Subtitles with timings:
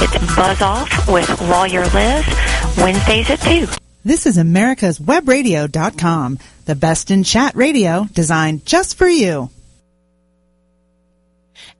[0.00, 2.24] It's Buzz Off with Lawyer Liz,
[2.76, 3.66] Wednesdays at 2.
[4.04, 9.50] This is America's Webradio.com, the best in chat radio designed just for you.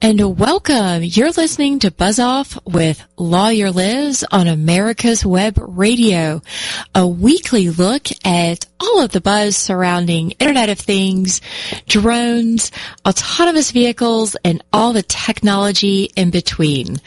[0.01, 1.03] And welcome.
[1.03, 6.41] You're listening to Buzz Off with Lawyer Liz on America's Web Radio,
[6.95, 11.41] a weekly look at all of the buzz surrounding Internet of Things,
[11.89, 12.71] drones,
[13.05, 16.99] autonomous vehicles, and all the technology in between.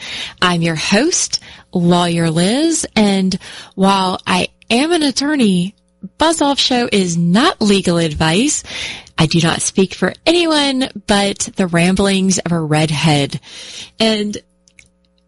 [0.42, 1.40] I'm your host,
[1.72, 3.38] Lawyer Liz, and
[3.74, 5.74] while I am an attorney,
[6.18, 8.64] Buzz Off Show is not legal advice.
[9.18, 13.40] I do not speak for anyone but the ramblings of a redhead.
[14.00, 14.36] And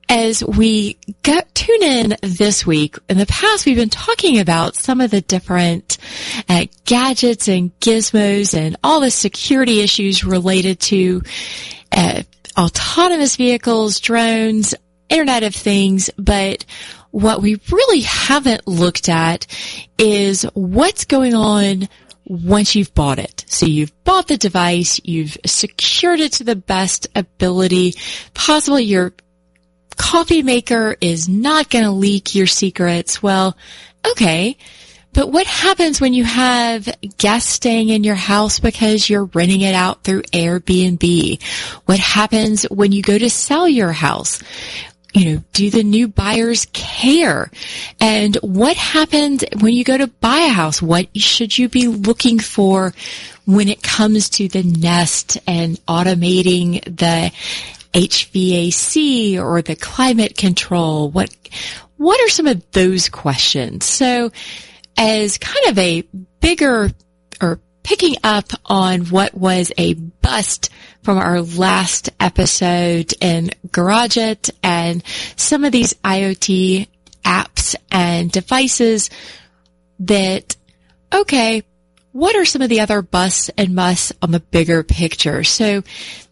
[0.08, 5.00] as we got, tune in this week, in the past we've been talking about some
[5.00, 5.98] of the different
[6.48, 11.22] uh, gadgets and gizmos and all the security issues related to
[11.92, 12.22] uh,
[12.58, 14.74] autonomous vehicles, drones,
[15.08, 16.64] Internet of Things, but
[17.10, 19.46] what we really haven't looked at
[19.98, 21.88] is what's going on
[22.24, 23.44] once you've bought it.
[23.48, 27.94] So you've bought the device, you've secured it to the best ability
[28.32, 28.80] possible.
[28.80, 29.12] Your
[29.96, 33.22] coffee maker is not going to leak your secrets.
[33.22, 33.56] Well,
[34.06, 34.56] okay.
[35.12, 39.74] But what happens when you have guests staying in your house because you're renting it
[39.74, 41.40] out through Airbnb?
[41.84, 44.42] What happens when you go to sell your house?
[45.14, 47.50] You know, do the new buyers care?
[48.00, 50.82] And what happens when you go to buy a house?
[50.82, 52.92] What should you be looking for
[53.46, 57.32] when it comes to the nest and automating the
[57.92, 61.10] HVAC or the climate control?
[61.10, 61.34] What,
[61.96, 63.84] what are some of those questions?
[63.84, 64.32] So
[64.96, 66.02] as kind of a
[66.40, 66.90] bigger
[67.40, 70.70] or picking up on what was a bust
[71.02, 75.04] from our last episode in Garageio and
[75.36, 76.88] some of these IoT
[77.24, 79.10] apps and devices
[80.00, 80.56] that,
[81.12, 81.62] okay,
[82.12, 85.44] what are some of the other busts and musts on the bigger picture?
[85.44, 85.82] So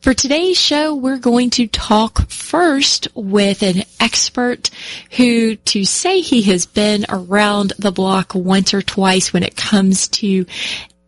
[0.00, 4.70] for today's show, we're going to talk first with an expert
[5.16, 10.09] who to say he has been around the block once or twice when it comes
[10.09, 10.47] to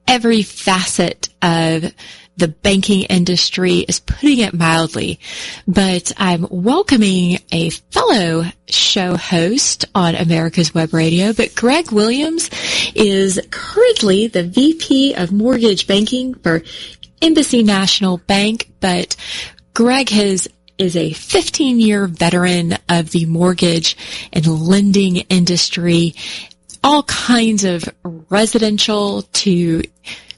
[0.06, 1.94] every facet of
[2.36, 5.20] the banking industry is putting it mildly,
[5.66, 12.50] but I'm welcoming a fellow show host on America's Web Radio, but Greg Williams
[12.94, 16.62] is currently the VP of Mortgage Banking for
[17.22, 19.16] Embassy National Bank, but
[19.72, 23.96] Greg has is a 15 year veteran of the mortgage
[24.32, 26.14] and lending industry.
[26.82, 27.88] All kinds of
[28.28, 29.82] residential to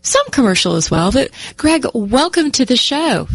[0.06, 1.12] some commercial as well.
[1.12, 3.28] But Greg, welcome to the show.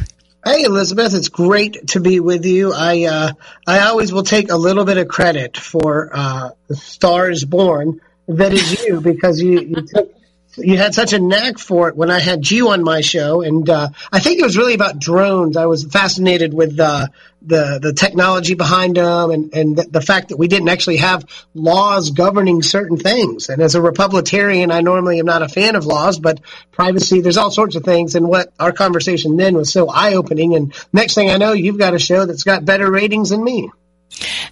[0.43, 2.73] Hey Elizabeth, it's great to be with you.
[2.73, 3.33] I uh,
[3.67, 8.83] I always will take a little bit of credit for uh, stars born that is
[8.83, 10.15] you because you, you took
[10.57, 13.69] you had such a knack for it when I had you on my show, and
[13.69, 15.57] uh, I think it was really about drones.
[15.57, 17.07] I was fascinated with uh,
[17.41, 21.25] the the technology behind them, and and the, the, fact that we didn't actually have
[21.53, 23.49] laws governing certain things.
[23.49, 26.41] And as a Republican, I normally am not a fan of laws, but
[26.71, 28.15] privacy, there's all sorts of things.
[28.15, 30.55] And what our conversation then was so eye opening.
[30.55, 33.71] And next thing I know, you've got a show that's got better ratings than me.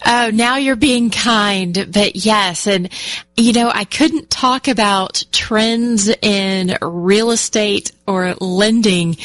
[0.05, 2.67] Oh, now you're being kind, but yes.
[2.67, 2.89] And,
[3.37, 9.17] you know, I couldn't talk about trends in real estate or lending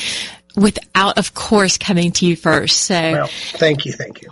[0.56, 2.83] without, of course, coming to you first.
[2.83, 3.93] So, well, thank you.
[3.93, 4.31] Thank you.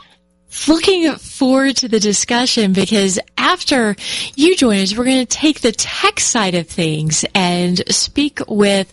[0.69, 3.97] Looking forward to the discussion because after
[4.37, 8.93] you join us, we're going to take the tech side of things and speak with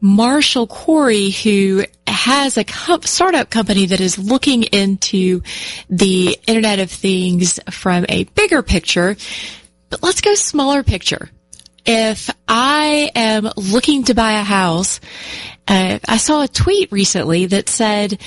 [0.00, 2.64] Marshall Corey, who has a
[3.04, 5.42] startup company that is looking into
[5.88, 9.16] the Internet of Things from a bigger picture.
[9.88, 11.30] But let's go smaller picture.
[11.86, 15.00] If I am looking to buy a house,
[15.66, 18.20] uh, I saw a tweet recently that said,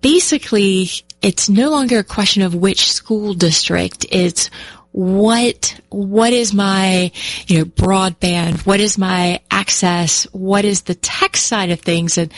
[0.00, 0.90] basically,
[1.24, 4.04] it's no longer a question of which school district.
[4.10, 4.50] It's
[4.92, 7.10] what what is my
[7.46, 8.66] you know broadband?
[8.66, 10.24] What is my access?
[10.32, 12.18] What is the tech side of things?
[12.18, 12.30] And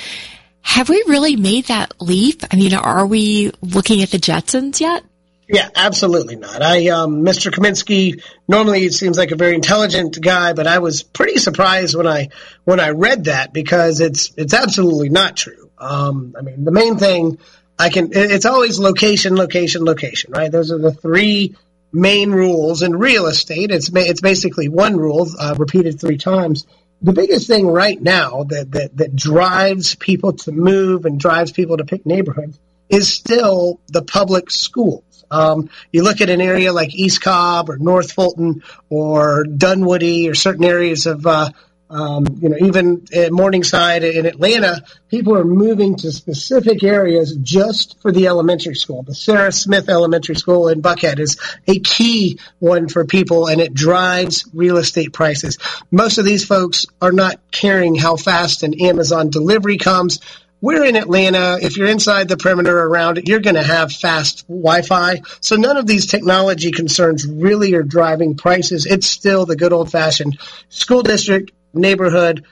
[0.62, 2.43] have we really made that leap?
[2.50, 5.02] I mean are we looking at the jetsons yet?
[5.49, 6.62] Yeah absolutely not.
[6.62, 11.38] I um, mr kaminsky normally seems like a very intelligent guy but i was pretty
[11.38, 12.28] surprised when i
[12.64, 15.70] when i read that because it's it's absolutely not true.
[15.76, 17.38] Um, i mean the main thing
[17.78, 18.11] I can.
[18.12, 20.50] It's always location, location, location, right?
[20.50, 21.55] Those are the three
[21.93, 23.70] main rules in real estate.
[23.70, 26.67] It's it's basically one rule uh, repeated three times.
[27.02, 31.76] The biggest thing right now that, that that drives people to move and drives people
[31.76, 32.58] to pick neighborhoods
[32.88, 35.02] is still the public schools.
[35.31, 40.34] Um, you look at an area like East Cobb or North Fulton or Dunwoody or
[40.34, 41.50] certain areas of uh,
[41.88, 48.00] um, you know, even at Morningside in Atlanta, people are moving to specific areas just
[48.02, 49.02] for the elementary school.
[49.02, 53.72] The Sarah Smith Elementary School in Buckhead is a key one for people and it
[53.72, 55.58] drives real estate prices.
[55.90, 60.20] Most of these folks are not caring how fast an Amazon delivery comes.
[60.60, 61.58] We're in Atlanta.
[61.60, 65.20] If you're inside the perimeter around it, you're going to have fast Wi-Fi.
[65.40, 68.86] So none of these technology concerns really are driving prices.
[68.86, 70.40] It's still the good old fashioned
[70.70, 72.44] school district neighborhood,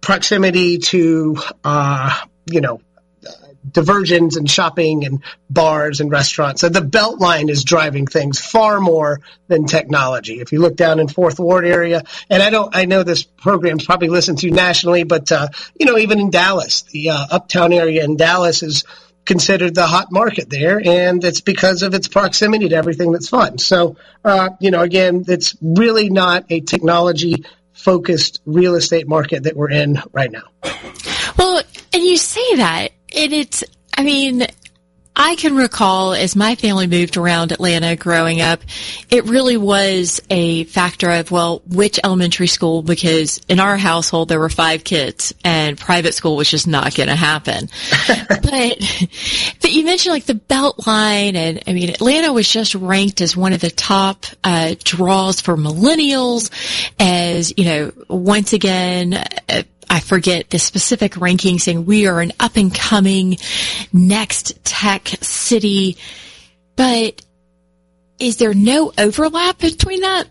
[0.00, 2.80] proximity to, uh, you know,
[3.70, 6.60] diversions and shopping and bars and restaurants.
[6.60, 10.40] So the Beltline is driving things far more than technology.
[10.40, 13.84] If you look down in Fourth Ward area, and I don't, I know this program's
[13.86, 15.48] probably listened to nationally, but uh,
[15.78, 18.84] you know, even in Dallas, the uh, uptown area in Dallas is
[19.24, 23.56] considered the hot market there, and it's because of its proximity to everything that's fun.
[23.56, 29.56] So, uh, you know, again, it's really not a technology focused real estate market that
[29.56, 30.44] we're in right now.
[31.38, 31.62] Well,
[31.92, 33.62] and you say that, and it's,
[33.96, 34.46] I mean,
[35.16, 38.62] I can recall as my family moved around Atlanta growing up,
[39.10, 44.40] it really was a factor of, well, which elementary school, because in our household there
[44.40, 47.68] were five kids and private school was just not going to happen.
[48.08, 48.42] but,
[49.60, 53.52] but you mentioned like the Beltline and I mean, Atlanta was just ranked as one
[53.52, 56.50] of the top, uh, draws for millennials
[56.98, 59.62] as, you know, once again, uh,
[59.94, 63.36] I forget the specific ranking saying we are an up and coming
[63.92, 65.98] next tech city,
[66.74, 67.22] but
[68.18, 70.24] is there no overlap between that?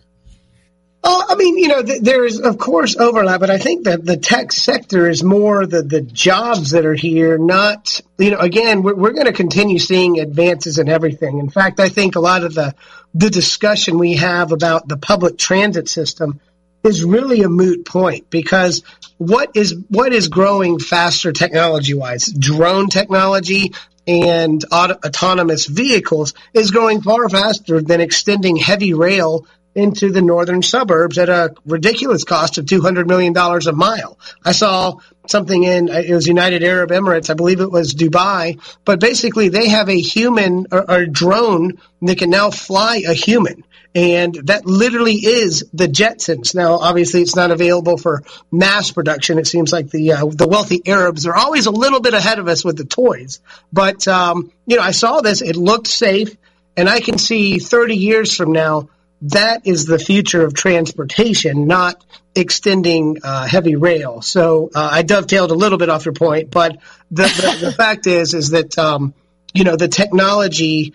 [1.06, 4.04] Oh, I mean, you know, th- there is of course overlap, but I think that
[4.04, 8.84] the tech sector is more the, the jobs that are here, not, you know, again,
[8.84, 11.40] we're, we're going to continue seeing advances in everything.
[11.40, 12.76] In fact, I think a lot of the,
[13.14, 16.42] the discussion we have about the public transit system
[16.84, 18.84] is really a moot point because
[19.18, 22.26] what is what is growing faster technology wise?
[22.26, 23.74] Drone technology
[24.06, 29.46] and auto- autonomous vehicles is growing far faster than extending heavy rail
[29.76, 34.20] into the northern suburbs at a ridiculous cost of $200 million a mile.
[34.46, 34.98] I saw
[35.28, 39.70] something in, it was United Arab Emirates, I believe it was Dubai, but basically they
[39.70, 43.64] have a human or, or drone that can now fly a human.
[43.96, 46.56] And that literally is the Jetsons.
[46.56, 49.38] Now, obviously, it's not available for mass production.
[49.38, 52.48] It seems like the uh, the wealthy Arabs are always a little bit ahead of
[52.48, 53.40] us with the toys.
[53.72, 56.36] But um, you know, I saw this; it looked safe,
[56.76, 58.90] and I can see 30 years from now
[59.24, 62.04] that is the future of transportation, not
[62.36, 64.22] extending uh, heavy rail.
[64.22, 66.78] So uh, I dovetailed a little bit off your point, but
[67.10, 69.14] the the, the fact is is that um,
[69.54, 70.94] you know the technology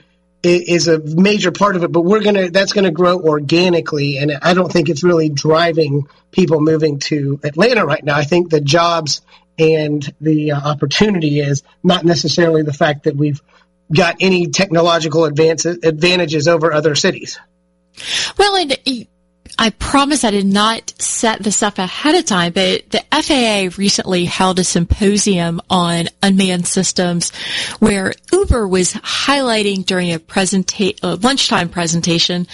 [0.56, 4.54] is a major part of it, but we're gonna that's gonna grow organically, and I
[4.54, 8.16] don't think it's really driving people moving to Atlanta right now.
[8.16, 9.22] I think the jobs
[9.58, 13.40] and the uh, opportunity is not necessarily the fact that we've
[13.94, 17.38] got any technological advances advantages over other cities.
[18.36, 19.08] Well, and
[19.58, 24.25] I promise I did not set this up ahead of time, but the FAA recently
[24.25, 27.34] held a symposium on unmanned systems
[27.81, 32.46] where Uber was highlighting during a presenta- a lunchtime presentation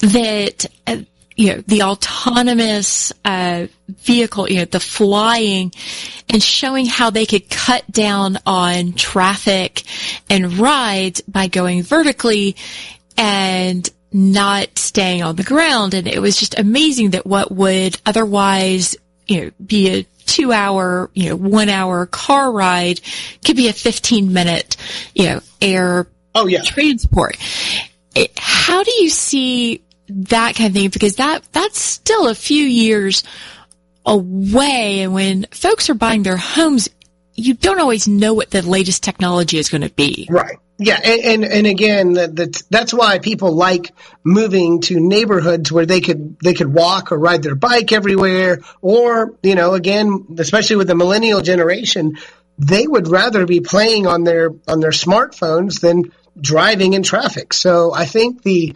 [0.00, 0.98] that uh,
[1.36, 5.72] you know, the autonomous uh, vehicle, you know, the flying,
[6.28, 9.82] and showing how they could cut down on traffic
[10.28, 12.56] and rides by going vertically
[13.16, 15.94] and not staying on the ground.
[15.94, 21.10] And it was just amazing that what would otherwise, you know, be a two hour,
[21.14, 23.00] you know, one hour car ride
[23.44, 24.76] could be a 15 minute,
[25.14, 26.62] you know, air oh, yeah.
[26.62, 27.36] transport.
[28.14, 30.90] It, how do you see that kind of thing?
[30.90, 33.22] Because that, that's still a few years
[34.04, 35.02] away.
[35.02, 36.88] And when folks are buying their homes,
[37.40, 40.28] you don't always know what the latest technology is going to be.
[40.30, 40.58] Right.
[40.82, 43.92] Yeah, and and, and again, the, that's why people like
[44.24, 49.34] moving to neighborhoods where they could they could walk or ride their bike everywhere, or
[49.42, 52.16] you know, again, especially with the millennial generation,
[52.56, 57.52] they would rather be playing on their on their smartphones than driving in traffic.
[57.52, 58.74] So I think the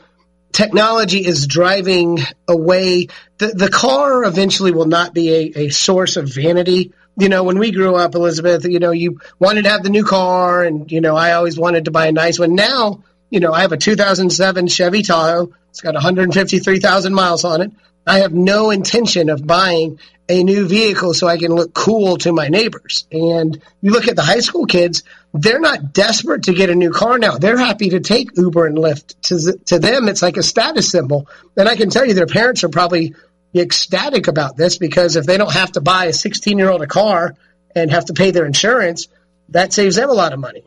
[0.53, 3.09] technology is driving away.
[3.39, 7.59] The the car eventually will not be a, a source of vanity you know, when
[7.59, 11.01] we grew up, Elizabeth, you know, you wanted to have the new car and, you
[11.01, 12.55] know, I always wanted to buy a nice one.
[12.55, 15.53] Now, you know, I have a 2007 Chevy Tahoe.
[15.71, 17.73] It's got 153,000 miles on it.
[18.07, 22.33] I have no intention of buying a new vehicle so I can look cool to
[22.33, 23.07] my neighbors.
[23.13, 25.03] And you look at the high school kids,
[25.33, 27.39] they're not desperate to get a new car now.
[27.39, 29.15] They're happy to take Uber and Lyft.
[29.23, 31.29] To, to them, it's like a status symbol.
[31.57, 33.15] And I can tell you their parents are probably
[33.61, 36.87] ecstatic about this because if they don't have to buy a 16 year old a
[36.87, 37.35] car
[37.75, 39.09] and have to pay their insurance,
[39.51, 40.65] that saves them a lot of money.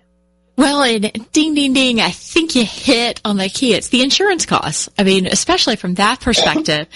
[0.58, 3.76] Well, and ding, ding, ding, I think you hit on the key.
[3.76, 4.90] It's the insurance costs.
[4.98, 6.88] I mean, especially from that perspective.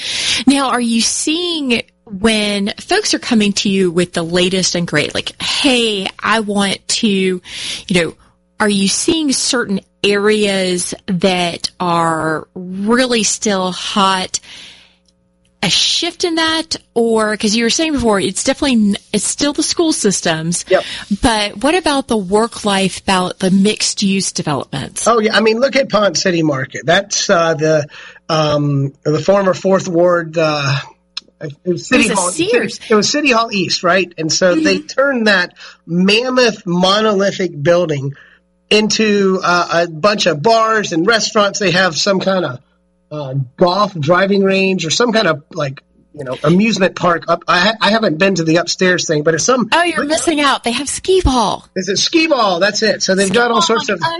[0.47, 5.13] now, are you seeing when folks are coming to you with the latest and great,
[5.13, 7.41] like, hey, I want to, you
[7.91, 8.15] know,
[8.59, 14.39] are you seeing certain areas that are really still hot
[15.63, 19.63] a shift in that or because you were saying before it's definitely it's still the
[19.63, 20.83] school systems yep.
[21.21, 25.59] but what about the work life about the mixed use developments oh yeah i mean
[25.59, 27.87] look at Ponce City Market that's uh, the
[28.27, 30.77] um, the former fourth ward uh,
[31.41, 32.29] it was City it Hall.
[32.29, 32.79] Sears.
[32.89, 34.13] It was City Hall East, right?
[34.17, 34.63] And so mm-hmm.
[34.63, 35.55] they turned that
[35.87, 38.13] mammoth monolithic building
[38.69, 41.59] into uh, a bunch of bars and restaurants.
[41.59, 42.59] They have some kind of
[43.11, 47.43] uh, golf driving range or some kind of like you know amusement park up.
[47.47, 49.69] I, I haven't been to the upstairs thing, but it's some.
[49.71, 50.63] Oh, you're missing out.
[50.63, 51.67] They have skee ball.
[51.75, 52.59] Is it skee ball?
[52.59, 53.03] That's it.
[53.03, 54.01] So they've skee got all sorts of.
[54.01, 54.19] Uh,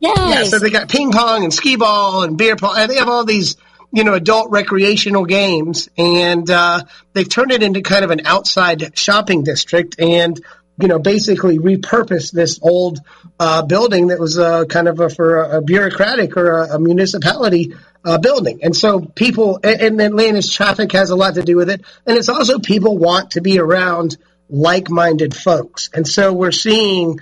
[0.00, 0.18] yes.
[0.18, 0.42] Yeah.
[0.44, 2.74] So they got ping pong and skee ball and beer pong.
[2.76, 3.56] And they have all these
[3.92, 8.98] you know adult recreational games, and uh, they've turned it into kind of an outside
[8.98, 10.42] shopping district and
[10.78, 13.00] you know, basically repurpose this old
[13.38, 17.74] uh, building that was uh, kind of a, for a, bureaucratic or a, a municipality
[18.04, 18.60] uh, building.
[18.62, 21.82] And so people, and, Atlanta's traffic has a lot to do with it.
[22.06, 24.16] And it's also people want to be around
[24.48, 25.90] like minded folks.
[25.94, 27.20] And so we're seeing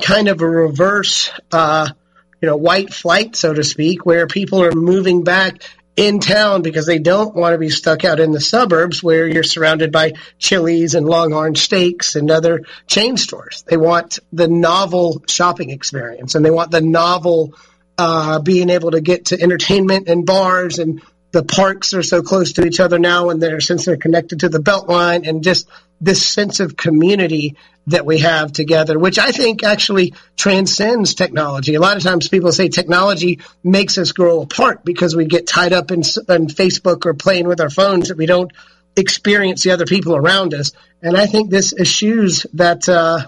[0.00, 1.88] kind of a reverse, uh,
[2.40, 5.62] you know, white flight, so to speak, where people are moving back
[5.96, 9.42] in town because they don't want to be stuck out in the suburbs where you're
[9.42, 13.62] surrounded by Chili's and Longhorn Steaks and other chain stores.
[13.66, 17.54] They want the novel shopping experience and they want the novel
[17.98, 22.52] uh, being able to get to entertainment and bars and the parks are so close
[22.54, 25.68] to each other now and they're since they're connected to the beltline and just
[26.00, 31.74] this sense of community that we have together, which I think actually transcends technology.
[31.74, 35.72] A lot of times people say technology makes us grow apart because we get tied
[35.72, 38.52] up in, in Facebook or playing with our phones that we don't
[38.96, 40.72] experience the other people around us.
[41.02, 43.26] And I think this eschews that uh,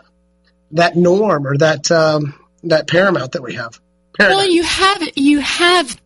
[0.73, 2.34] that norm or that um,
[2.64, 3.80] that paramount that we have.
[4.16, 4.38] Paradigm.
[4.38, 6.00] Well, you have you have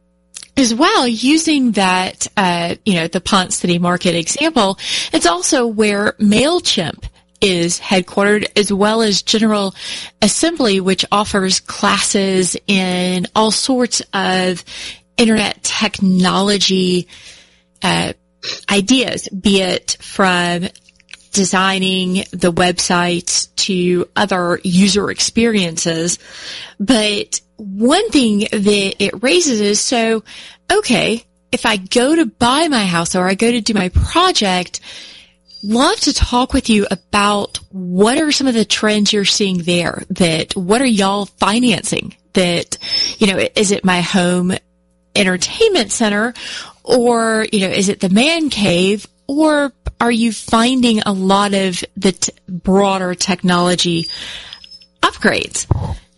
[0.57, 4.79] as well using that uh, you know the Ponce City Market example.
[5.13, 7.05] It's also where Mailchimp
[7.41, 9.75] is headquartered as well as General
[10.21, 14.65] Assembly, which offers classes in all sorts of
[15.17, 17.09] internet technology
[17.83, 18.13] uh,
[18.71, 20.69] ideas, be it from
[21.33, 26.19] designing the websites to other user experiences.
[26.81, 30.25] But one thing that it raises is so,
[30.73, 34.81] okay, if I go to buy my house or I go to do my project,
[35.63, 40.03] love to talk with you about what are some of the trends you're seeing there
[40.11, 42.79] that what are y'all financing that,
[43.19, 44.53] you know, is it my home
[45.15, 46.35] entertainment center
[46.85, 51.83] or, you know, is it the man cave or are you finding a lot of
[51.97, 54.09] the t- broader technology
[55.03, 55.67] upgrades?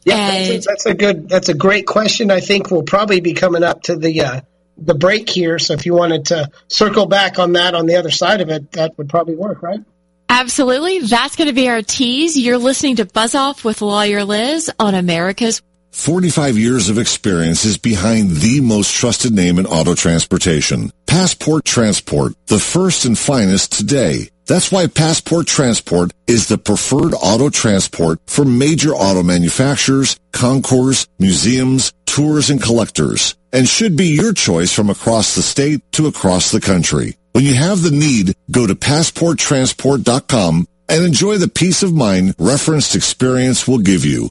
[0.04, 2.30] Yeah, that's a, that's a, good, that's a great question.
[2.30, 4.40] I think we'll probably be coming up to the uh,
[4.80, 5.58] the break here.
[5.58, 8.72] So if you wanted to circle back on that on the other side of it,
[8.72, 9.80] that would probably work, right?
[10.28, 11.00] Absolutely.
[11.00, 12.38] That's going to be our tease.
[12.38, 15.60] You're listening to Buzz Off with Lawyer Liz on America's
[15.92, 20.92] 45 years of experience is behind the most trusted name in auto transportation.
[21.06, 24.30] Passport Transport, the first and finest today.
[24.50, 31.92] That's why Passport Transport is the preferred auto transport for major auto manufacturers, concours, museums,
[32.04, 36.60] tours, and collectors, and should be your choice from across the state to across the
[36.60, 37.16] country.
[37.30, 42.96] When you have the need, go to passporttransport.com and enjoy the peace of mind referenced
[42.96, 44.30] experience will give you.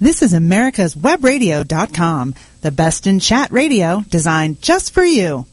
[0.00, 5.44] This is America's Webradio.com, the best in chat radio designed just for you.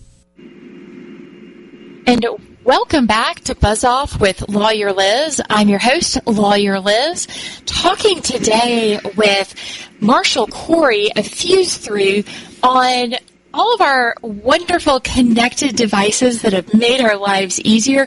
[2.08, 2.26] And
[2.64, 5.42] Welcome back to Buzz Off with Lawyer Liz.
[5.50, 7.26] I'm your host, Lawyer Liz,
[7.66, 9.56] talking today with
[10.02, 12.28] Marshall Corey of FuseThru
[12.62, 13.16] on
[13.54, 18.06] all of our wonderful connected devices that have made our lives easier.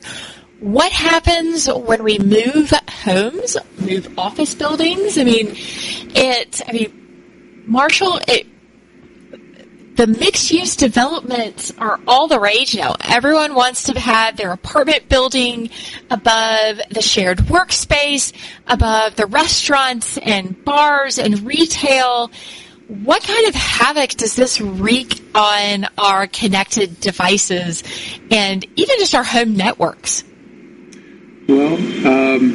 [0.61, 5.17] What happens when we move homes, move office buildings?
[5.17, 8.47] I mean, it, I mean, Marshall, it,
[9.97, 12.95] the mixed use developments are all the rage now.
[13.03, 15.71] Everyone wants to have their apartment building
[16.11, 18.35] above the shared workspace,
[18.67, 22.31] above the restaurants and bars and retail.
[22.87, 27.83] What kind of havoc does this wreak on our connected devices
[28.31, 30.25] and even just our home networks?
[31.51, 31.75] Well,
[32.07, 32.53] um,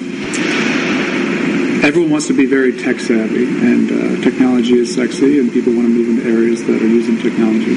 [1.84, 5.88] everyone wants to be very tech savvy, and uh, technology is sexy, and people want
[5.88, 7.76] to move into areas that are using technology.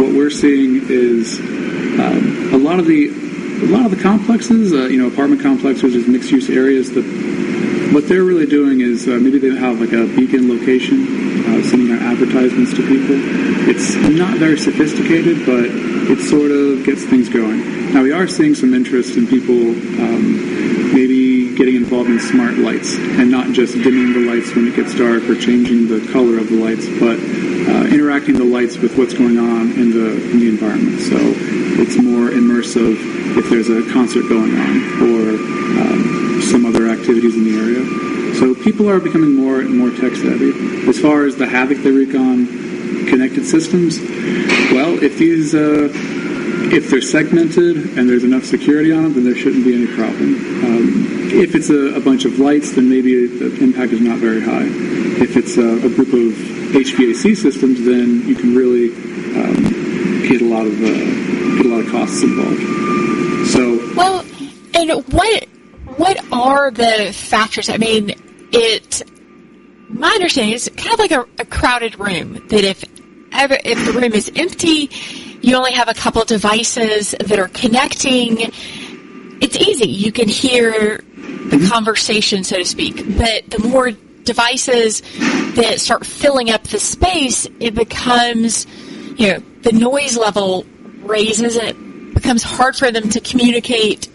[0.00, 3.08] What we're seeing is um, a lot of the
[3.62, 7.04] a lot of the complexes, uh, you know, apartment complexes, is mixed use areas that
[7.92, 11.06] what they're really doing is uh, maybe they have like a beacon location,
[11.46, 13.16] uh, sending out advertisements to people.
[13.68, 17.94] It's not very sophisticated, but it sort of gets things going.
[17.94, 22.96] Now we are seeing some interest in people um, maybe getting involved in smart lights
[22.96, 26.48] and not just dimming the lights when it gets dark or changing the color of
[26.48, 30.48] the lights, but uh, interacting the lights with what's going on in the in the
[30.48, 31.00] environment.
[31.00, 31.16] So
[31.80, 32.96] it's more immersive
[33.36, 35.36] if there's a concert going on or
[35.80, 38.34] um, some other activities in the area.
[38.36, 40.52] So people are becoming more and more tech savvy.
[40.88, 42.46] As far as the havoc they wreak on
[43.08, 43.98] connected systems,
[44.72, 45.88] well, if these uh,
[46.76, 50.34] if they're segmented and there's enough security on them, then there shouldn't be any problem.
[50.62, 54.42] Um, if it's a, a, bunch of lights, then maybe the impact is not very
[54.42, 54.66] high.
[55.22, 56.36] If it's a, a group of
[56.76, 58.92] HVAC systems, then you can really
[59.40, 62.60] um, get a lot of uh, get a lot of costs involved.
[63.48, 64.24] So well,
[64.74, 65.44] and what
[65.96, 67.70] what are the factors?
[67.70, 68.12] I mean,
[68.52, 69.02] it.
[69.88, 72.34] My understanding is kind of like a, a crowded room.
[72.48, 72.84] That if
[73.32, 74.90] if the room is empty,
[75.46, 78.50] you only have a couple devices that are connecting.
[79.40, 79.88] It's easy.
[79.88, 81.02] You can hear the
[81.56, 81.68] mm-hmm.
[81.68, 82.96] conversation, so to speak.
[83.16, 83.92] But the more
[84.24, 85.02] devices
[85.54, 88.66] that start filling up the space, it becomes,
[89.16, 90.66] you know, the noise level
[91.02, 94.08] raises and it becomes hard for them to communicate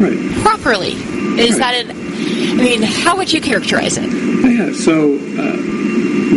[0.00, 0.32] right.
[0.42, 0.94] properly.
[1.38, 1.58] Is right.
[1.58, 4.10] that an, I mean, how would you characterize it?
[4.10, 5.56] Yeah, so uh,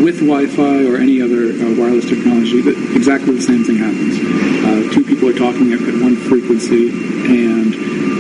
[0.04, 4.20] with Wi-Fi or any other uh, wireless technology, that exactly the same thing happens.
[4.64, 7.74] Uh, two people are talking at, one frequency, and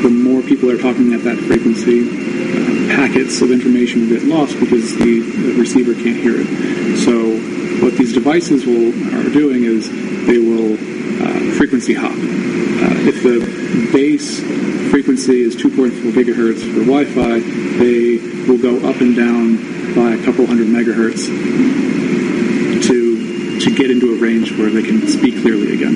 [0.03, 4.95] the more people are talking at that frequency, uh, packets of information get lost because
[4.97, 6.97] the, the, receiver can't hear it.
[6.97, 7.39] So
[7.83, 9.89] what these devices will are doing is
[10.27, 10.75] they will
[11.57, 12.11] frequency hop.
[12.11, 13.39] Uh, if the
[13.93, 14.41] base
[14.91, 17.39] frequency is 2.4 gigahertz for Wi-Fi,
[17.79, 19.55] they will go up and down
[19.95, 21.27] by a couple hundred megahertz
[22.87, 25.95] to to get into a range where they can speak clearly again.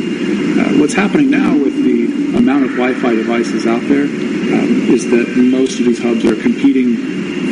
[0.57, 5.35] Uh, what's happening now with the amount of Wi-Fi devices out there um, is that
[5.35, 6.95] most of these hubs are competing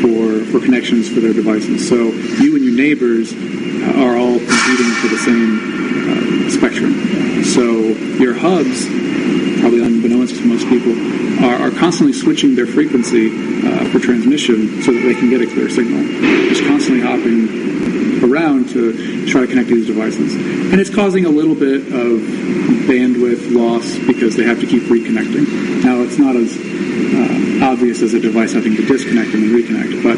[0.01, 1.87] for for connections for their devices.
[1.87, 1.95] So
[2.41, 3.33] you and your neighbors
[3.97, 5.84] are all competing for the same uh,
[6.49, 7.43] spectrum.
[7.43, 7.63] So
[8.17, 8.85] your hubs
[9.65, 10.93] probably unbeknownst to most people,
[11.43, 13.29] are, are constantly switching their frequency
[13.65, 16.05] uh, for transmission so that they can get a clear signal.
[16.49, 20.35] Just constantly hopping around to try to connect these devices.
[20.35, 22.19] And it's causing a little bit of
[22.89, 25.83] bandwidth loss because they have to keep reconnecting.
[25.83, 30.17] Now, it's not as uh, obvious as a device having to disconnect and reconnect, but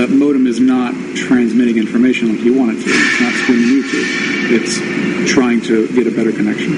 [0.00, 2.90] that modem is not transmitting information like you want it to.
[2.90, 4.24] It's not streaming YouTube.
[4.50, 6.72] It's trying to get a better connection.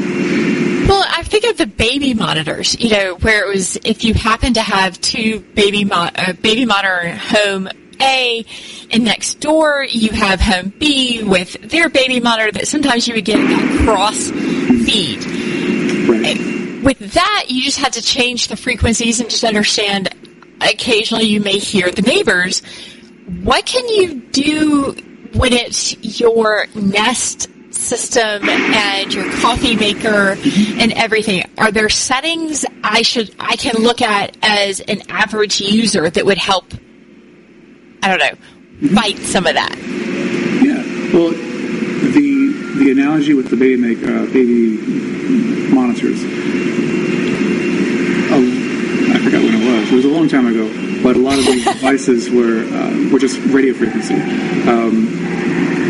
[0.86, 4.54] Well, I think of the baby monitors, you know, where it was if you happen
[4.54, 7.68] to have two baby mo- uh, baby monitor home
[8.00, 8.44] A,
[8.90, 13.24] and next door you have home B with their baby monitor that sometimes you would
[13.24, 15.24] get that cross feed.
[16.08, 16.84] Right.
[16.84, 20.08] With that, you just had to change the frequencies and just understand.
[20.60, 22.62] Occasionally, you may hear the neighbors.
[23.42, 24.92] What can you do
[25.34, 30.36] when it's your Nest system and your coffee maker
[30.80, 36.08] and everything are there settings i should i can look at as an average user
[36.08, 36.64] that would help
[38.02, 38.38] i don't know
[38.94, 39.76] fight some of that.
[40.62, 40.82] Yeah.
[41.12, 44.78] Well the the analogy with the baby make uh, baby
[45.72, 46.22] monitors.
[48.28, 48.38] Uh,
[49.14, 49.92] i forgot when it was.
[49.92, 53.18] It was a long time ago but a lot of these devices were uh, were
[53.20, 54.14] just radio frequency.
[54.66, 55.06] Um,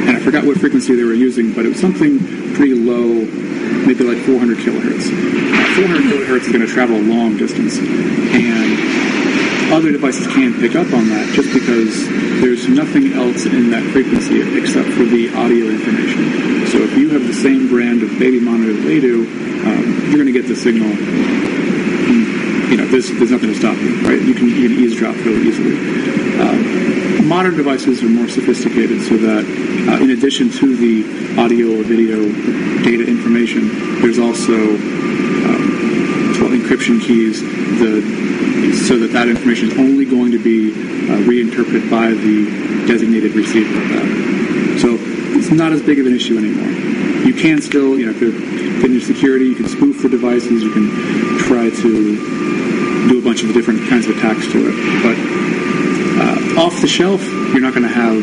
[0.07, 2.19] and I forgot what frequency they were using, but it was something
[2.55, 3.25] pretty low
[3.87, 5.09] maybe like 400 kilohertz.
[5.09, 9.26] Uh, 400 kilohertz is going to travel a long distance, and
[9.73, 12.07] other devices can pick up on that just because
[12.41, 16.67] there's nothing else in that frequency except for the audio information.
[16.69, 19.27] So if you have the same brand of baby monitor that they do,
[19.67, 20.89] um, you're going to get the signal.
[22.71, 24.21] You know, there's, there's nothing to stop you, right?
[24.21, 25.77] You can, you can eavesdrop really easily.
[26.41, 29.45] Um, modern devices are more sophisticated so that
[29.89, 32.23] uh, in addition to the audio or video
[32.83, 35.77] data information, there's also um,
[36.67, 37.41] encryption keys
[37.79, 38.01] the,
[38.77, 40.73] so that that information is only going to be
[41.09, 44.79] uh, reinterpreted by the designated receiver of that.
[44.81, 44.97] So
[45.37, 46.69] it's not as big of an issue anymore.
[47.27, 48.33] You can still, you know, if you're
[48.81, 50.89] getting your security, you can spoof the devices, you can
[51.39, 54.75] try to do a bunch of different kinds of attacks to it.
[55.03, 55.17] But
[56.23, 58.23] uh, off the shelf, you're not going to have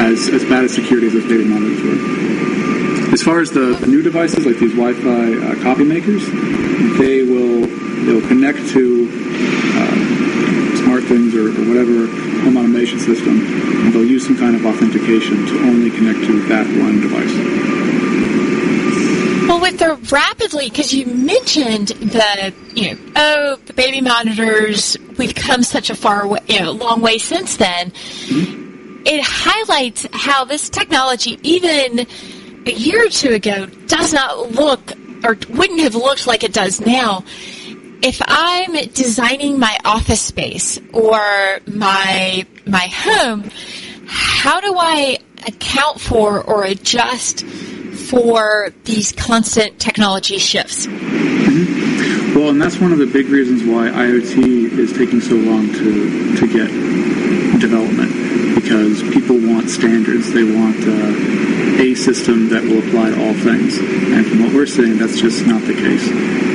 [0.00, 3.12] as, as bad a security as those data monitors were.
[3.12, 6.26] As far as the, new devices, like these Wi-Fi uh, copy makers,
[6.98, 7.66] they will
[8.04, 9.23] they'll connect to
[11.04, 12.06] things or, or whatever
[12.42, 16.66] home automation system, and they'll use some kind of authentication to only connect to that
[16.80, 17.32] one device.
[19.48, 25.34] Well, with the rapidly, because you mentioned the, you know, oh, the baby monitors, we've
[25.34, 27.90] come such a far way, you know, long way since then.
[27.90, 29.02] Mm-hmm.
[29.06, 32.06] It highlights how this technology, even
[32.66, 34.92] a year or two ago, does not look
[35.24, 37.24] or wouldn't have looked like it does now.
[38.06, 43.48] If I'm designing my office space or my my home,
[44.06, 50.86] how do I account for or adjust for these constant technology shifts?
[50.86, 56.36] Well, and that's one of the big reasons why IoT is taking so long to,
[56.36, 56.68] to get
[57.58, 58.12] development
[58.54, 60.30] because people want standards.
[60.30, 63.78] They want uh, a system that will apply to all things.
[63.78, 66.53] And from what we're seeing, that's just not the case.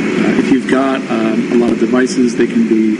[0.69, 2.95] Got um, a lot of devices, they can be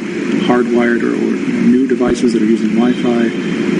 [0.50, 1.36] hardwired or, or
[1.70, 3.30] new devices that are using Wi-Fi,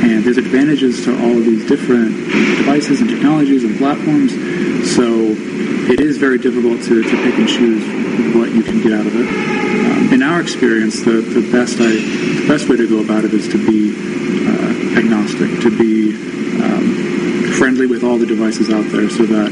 [0.06, 2.14] and there's advantages to all of these different
[2.58, 4.32] devices and technologies and platforms.
[4.94, 5.34] So
[5.90, 7.82] it is very difficult to, to pick and choose
[8.36, 9.26] what you can get out of it.
[9.26, 13.34] Um, in our experience, the, the best I, the best way to go about it
[13.34, 13.90] is to be
[14.46, 16.14] uh, agnostic, to be
[16.62, 19.50] um, friendly with all the devices out there, so that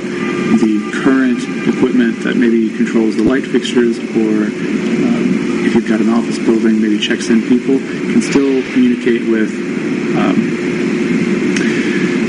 [0.62, 1.27] the current
[1.68, 6.82] equipment that maybe controls the light fixtures, or um, if you've got an office building,
[6.82, 9.52] maybe checks in people, can still communicate with
[10.18, 10.38] um,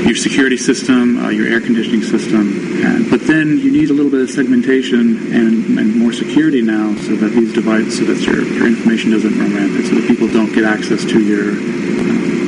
[0.05, 4.11] your security system, uh, your air conditioning system, and, but then you need a little
[4.11, 8.41] bit of segmentation and, and more security now, so that these devices, so that your,
[8.53, 11.55] your information doesn't run rampant, so that people don't get access to your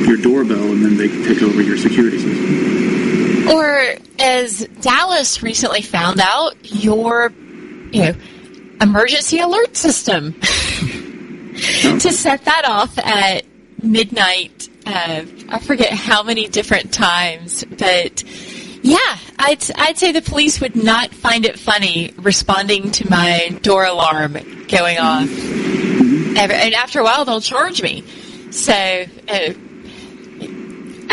[0.02, 3.48] your doorbell and then they take over your security system.
[3.48, 7.32] Or as Dallas recently found out, your
[7.90, 8.14] you know
[8.80, 13.44] emergency alert system to set that off at
[13.82, 14.68] midnight.
[14.86, 18.22] Uh, I forget how many different times, but
[18.82, 23.84] yeah, I'd I'd say the police would not find it funny responding to my door
[23.84, 24.34] alarm
[24.68, 25.28] going off.
[25.28, 28.04] And after a while, they'll charge me.
[28.50, 28.72] So.
[29.28, 29.52] Uh,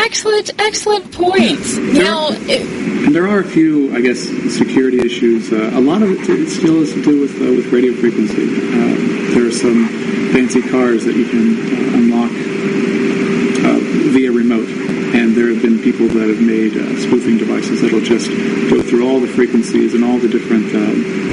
[0.02, 1.76] Excellent, excellent points.
[1.76, 2.62] Now, it,
[3.06, 4.18] And there are a few, I guess,
[4.56, 5.52] security issues.
[5.52, 8.48] Uh, a lot of it, it still has to do with uh, with radio frequency.
[8.48, 9.88] Uh, there are some
[10.32, 13.78] fancy cars that you can uh, unlock uh,
[14.10, 14.68] via remote,
[15.14, 18.30] and there have been people that have made uh, spoofing devices that'll just
[18.70, 20.70] go through all the frequencies and all the different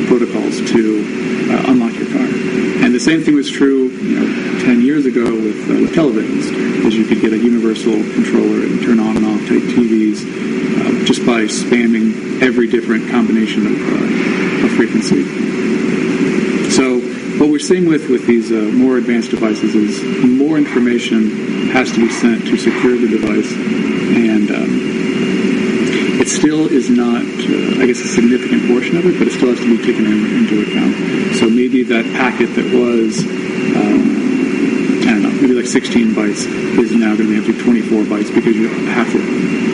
[0.07, 1.03] protocols to
[1.51, 2.46] uh, unlock your car.
[2.97, 6.49] The same thing was true, you know, 10 years ago with, uh, with televisions,
[6.83, 11.05] is you could get a universal controller and turn on and off type TVs uh,
[11.05, 15.29] just by spamming every different combination of, uh, of frequency.
[16.71, 16.97] So
[17.37, 21.99] what we're seeing with, with these uh, more advanced devices is more information has to
[21.99, 25.16] be sent to secure the device, and um,
[26.19, 29.49] it still is not, uh, I guess, a significant portion of it, but it still
[29.49, 30.95] has to be taken in, into account.
[31.35, 33.21] So maybe that packet that was,
[33.77, 34.01] um,
[35.05, 36.47] I don't know, maybe like 16 bytes
[36.79, 39.19] is now going to be up to 24 bytes because you have to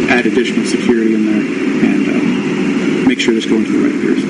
[0.09, 4.27] add additional security in there and um, make sure it's going to the right person.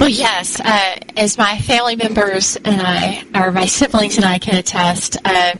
[0.00, 4.56] well, yes, uh, as my family members and I, or my siblings and I can
[4.56, 5.52] attest, uh,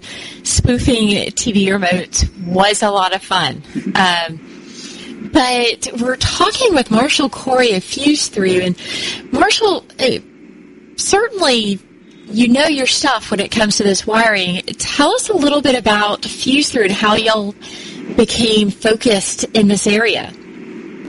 [0.46, 3.62] spoofing TV remotes was a lot of fun.
[3.94, 10.18] Um, but we're talking with Marshall Corey of FuseThru, and Marshall, uh,
[10.96, 11.80] certainly
[12.28, 14.62] you know your stuff when it comes to this wiring.
[14.78, 17.54] Tell us a little bit about FuseThru and how y'all
[18.16, 20.32] became focused in this area.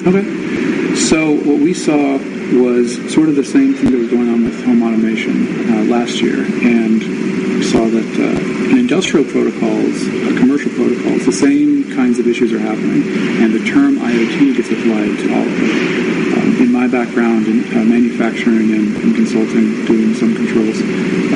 [0.06, 0.76] Okay.
[0.97, 2.17] So what we saw
[2.57, 6.21] was sort of the same thing that was going on with home automation uh, last
[6.21, 12.19] year, and we saw that uh, in industrial protocols, uh, commercial protocols, the same kinds
[12.19, 13.03] of issues are happening,
[13.39, 16.33] and the term IoT gets applied to all of them.
[16.33, 20.81] Um, in my background in uh, manufacturing and, and, consulting, doing some controls,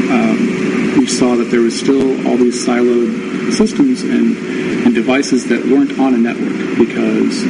[0.10, 4.36] um, we saw that there was still all these siloed systems and,
[4.86, 7.45] and devices that weren't on a network because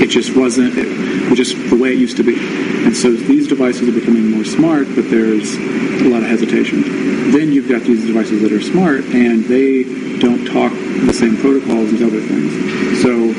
[0.00, 2.36] it just wasn't it just the way it used to be.
[2.84, 7.30] And so these devices are becoming more smart, but there's a lot of hesitation.
[7.30, 9.84] Then you've got these devices that are smart and they
[10.18, 13.02] don't talk the same protocols as other things.
[13.02, 13.32] So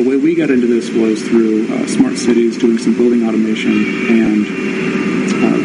[0.00, 3.72] the way we got into this was through uh, smart cities, doing some building automation,
[4.08, 5.15] and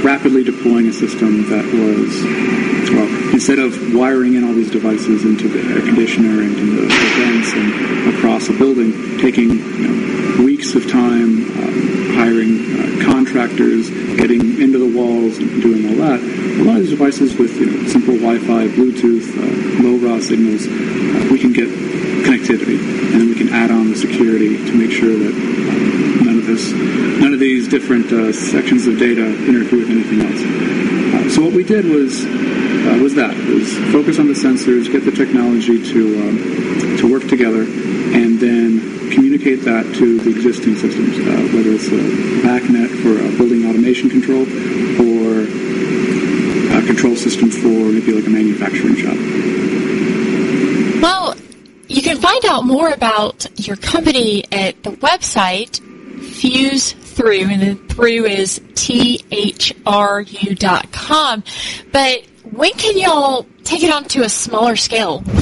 [0.04, 5.48] rapidly deploying a system that was, well, instead of wiring in all these devices into
[5.48, 10.74] the air conditioner and into the vents and across a building, taking you know, weeks
[10.74, 16.20] of time, um, hiring uh, contractors, getting into the walls and doing all that.
[16.20, 21.32] A lot of these devices with you know, simple Wi-Fi, Bluetooth, uh, LoRa signals, uh,
[21.32, 21.70] we can get
[22.26, 22.80] connectivity,
[23.12, 26.21] and then we can add on the security to make sure that
[26.52, 30.42] uh, none of these different uh, sections of data interfere with anything else.
[31.14, 35.06] Uh, so what we did was uh, was that was focus on the sensors, get
[35.06, 38.80] the technology to um, to work together, and then
[39.12, 42.02] communicate that to the existing systems, uh, whether it's a
[42.44, 44.44] BACnet for a building automation control
[45.00, 45.44] or
[46.78, 49.16] a control system for maybe like a manufacturing shop.
[51.02, 51.36] Well,
[51.88, 55.82] you can find out more about your company at the website
[56.42, 61.44] FuseThru, and the through is T H R U dot com.
[61.92, 65.24] But when can y'all take it on to a smaller scale?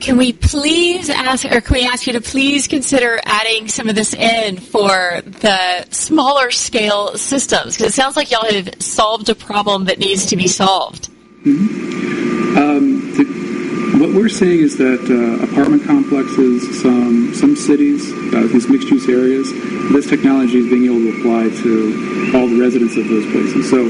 [0.00, 3.96] Can we please ask, or can we ask you to please consider adding some of
[3.96, 7.74] this in for the smaller scale systems?
[7.74, 11.08] Because it sounds like y'all have solved a problem that needs to be solved.
[11.44, 12.56] Mm-hmm.
[12.56, 13.45] Um, the,
[13.98, 19.08] what we're seeing is that uh, apartment complexes, some some cities, uh, these mixed use
[19.08, 19.50] areas,
[19.92, 23.70] this technology is being able to apply to all the residents of those places.
[23.70, 23.88] So.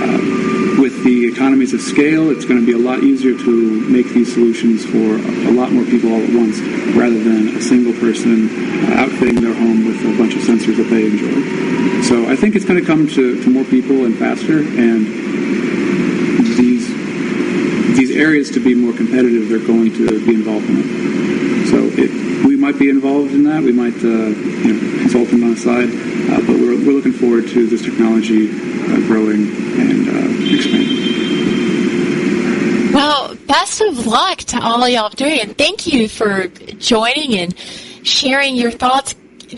[0.00, 0.38] Uh,
[0.78, 4.32] with the economies of scale, it's going to be a lot easier to make these
[4.32, 6.60] solutions for a lot more people all at once,
[6.94, 8.46] rather than a single person
[8.86, 11.34] uh, outfitting their home with a bunch of sensors that they enjoy.
[12.02, 15.02] So I think it's going to come to, to more people and faster, and
[17.98, 21.66] these areas to be more competitive, they're going to be involved in it.
[21.66, 23.60] So it, we might be involved in that.
[23.60, 25.88] We might uh, you know, consult them on the side,
[26.30, 29.50] uh, but we're, we're looking forward to this technology uh, growing
[29.82, 30.94] and uh, expanding.
[32.94, 37.58] Well, best of luck to all y'all doing, and thank you for joining and
[38.06, 39.16] sharing your thoughts.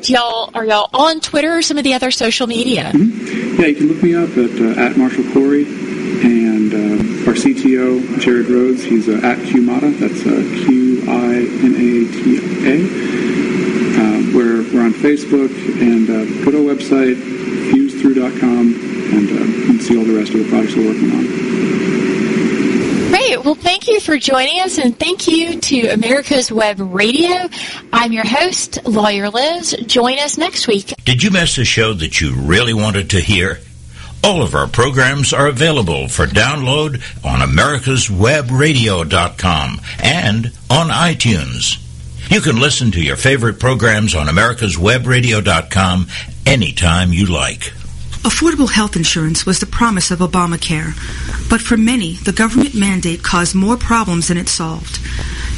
[0.08, 2.92] Y'all are y'all on Twitter or some of the other social media?
[2.94, 3.60] Mm-hmm.
[3.60, 5.89] Yeah, you can look me up at uh, at Marshall Corey
[7.30, 8.82] our CTO Jared Rhodes.
[8.82, 10.00] He's uh, at QINATA.
[10.00, 12.74] That's uh, Q I N A T A.
[13.94, 17.14] Uh, we're we're on Facebook and uh, go to our website
[17.70, 18.74] fusethru.com
[19.14, 21.24] and uh, you can see all the rest of the projects we're working on.
[23.10, 23.44] Great.
[23.44, 27.48] Well, thank you for joining us, and thank you to America's Web Radio.
[27.92, 29.76] I'm your host, Lawyer Liz.
[29.86, 30.94] Join us next week.
[31.04, 33.60] Did you miss a show that you really wanted to hear?
[34.22, 41.78] All of our programs are available for download on americaswebradio.com and on iTunes.
[42.30, 46.08] You can listen to your favorite programs on americaswebradio.com
[46.46, 47.72] anytime you like.
[48.22, 50.92] Affordable health insurance was the promise of Obamacare,
[51.48, 54.98] but for many, the government mandate caused more problems than it solved.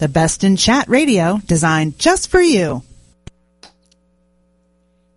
[0.00, 2.82] the best in chat radio designed just for you.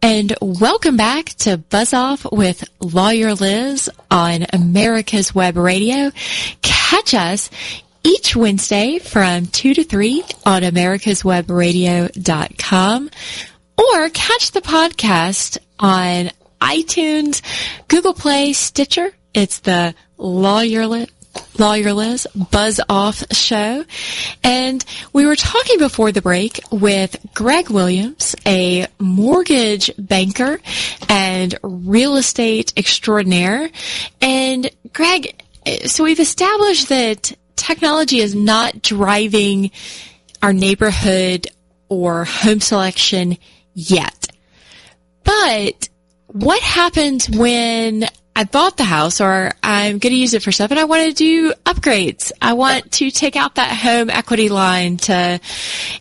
[0.02, 6.12] and welcome back to Buzz Off with Lawyer Liz on America's Web Radio.
[6.62, 7.50] Catch us
[8.04, 13.10] each Wednesday from 2 to 3 on americaswebradio.com
[13.78, 17.42] or catch the podcast on iTunes,
[17.88, 19.12] Google Play, Stitcher.
[19.34, 21.08] It's the Lawyer Liz
[21.58, 23.86] Lawyer Liz Buzz Off show.
[24.44, 30.60] And we were talking before the break with Greg Williams, a mortgage banker
[31.10, 33.70] and real estate extraordinaire.
[34.22, 35.42] And Greg,
[35.86, 39.72] so we've established that technology is not driving
[40.42, 41.48] our neighborhood
[41.88, 43.38] or home selection
[43.74, 44.28] yet.
[45.24, 45.90] But
[46.28, 50.72] what happens when I bought the house or I'm going to use it for stuff
[50.72, 52.32] and I want to do upgrades.
[52.42, 55.40] I want to take out that home equity line to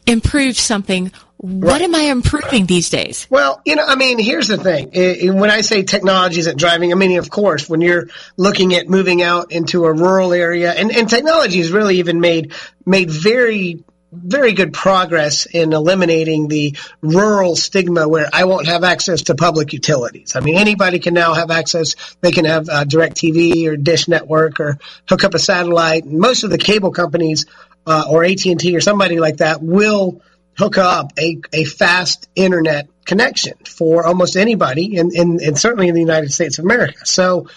[0.07, 1.13] improve something.
[1.37, 1.83] What right.
[1.83, 3.27] am I improving these days?
[3.29, 5.37] Well, you know, I mean, here's the thing.
[5.37, 9.23] When I say technology isn't driving, I mean, of course, when you're looking at moving
[9.23, 12.53] out into a rural area and, and technology has really even made,
[12.87, 19.23] made very very good progress in eliminating the rural stigma where I won't have access
[19.23, 20.37] to public utilities.
[20.37, 21.97] I mean, anybody can now have access.
[22.21, 26.05] They can have uh, TV or Dish Network or hook up a satellite.
[26.05, 27.47] And most of the cable companies
[27.87, 30.21] uh, or AT&T or somebody like that will
[30.59, 35.95] hook up a, a fast internet connection for almost anybody and, and, and certainly in
[35.95, 37.05] the United States of America.
[37.07, 37.49] So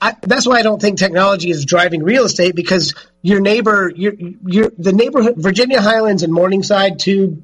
[0.00, 4.12] I, that's why I don't think technology is driving real estate because your neighbor, your,
[4.44, 7.42] your, the neighborhood, Virginia Highlands and Morningside, two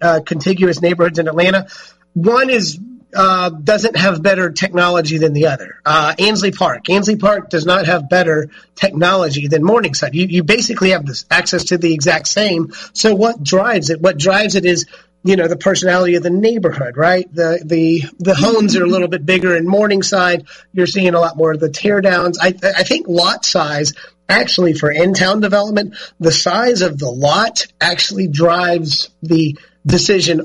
[0.00, 1.68] uh, contiguous neighborhoods in Atlanta,
[2.14, 2.80] one is
[3.14, 5.78] uh, doesn't have better technology than the other.
[5.84, 6.88] Uh, Ansley Park.
[6.88, 10.14] Ansley Park does not have better technology than Morningside.
[10.14, 12.72] You, you basically have this access to the exact same.
[12.94, 14.00] So what drives it?
[14.00, 14.86] What drives it is
[15.22, 17.28] you know the personality of the neighborhood, right?
[17.34, 20.46] The the the homes are a little bit bigger in Morningside.
[20.72, 22.36] You're seeing a lot more of the teardowns.
[22.40, 23.92] I I think lot size
[24.30, 30.42] actually for in town development, the size of the lot actually drives the decision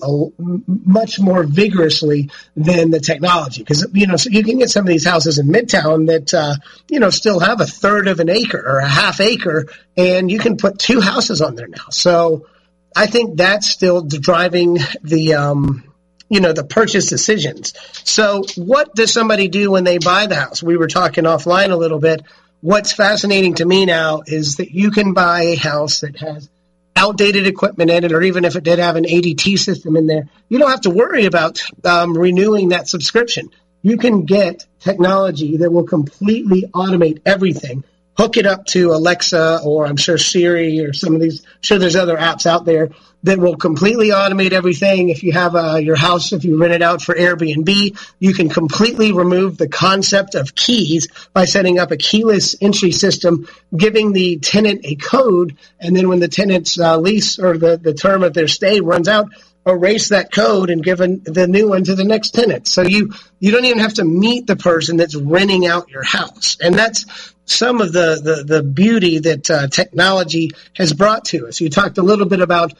[0.65, 4.87] much more vigorously than the technology because you know so you can get some of
[4.87, 6.55] these houses in midtown that uh,
[6.87, 9.65] you know still have a third of an acre or a half acre
[9.97, 12.45] and you can put two houses on there now so
[12.95, 15.83] I think that's still driving the, um,
[16.29, 17.73] you know, the purchase decisions.
[18.05, 20.63] So what does somebody do when they buy the house?
[20.63, 22.21] We were talking offline a little bit.
[22.61, 26.49] What's fascinating to me now is that you can buy a house that has
[26.95, 30.29] outdated equipment in it, or even if it did have an ADT system in there,
[30.49, 33.49] you don't have to worry about um, renewing that subscription.
[33.81, 37.83] You can get technology that will completely automate everything
[38.17, 41.43] hook it up to Alexa or I'm sure Siri or some of these.
[41.43, 42.89] I'm sure there's other apps out there
[43.23, 45.09] that will completely automate everything.
[45.09, 48.49] If you have uh, your house, if you rent it out for Airbnb, you can
[48.49, 54.37] completely remove the concept of keys by setting up a keyless entry system, giving the
[54.37, 58.35] tenant a code, and then when the tenant's uh, lease or the, the term of
[58.35, 59.29] their stay runs out,
[59.65, 62.67] erase that code and give the new one to the next tenant.
[62.67, 66.57] So you you don't even have to meet the person that's renting out your house,
[66.61, 71.59] and that's some of the the, the beauty that uh, technology has brought to us.
[71.59, 72.73] You talked a little bit about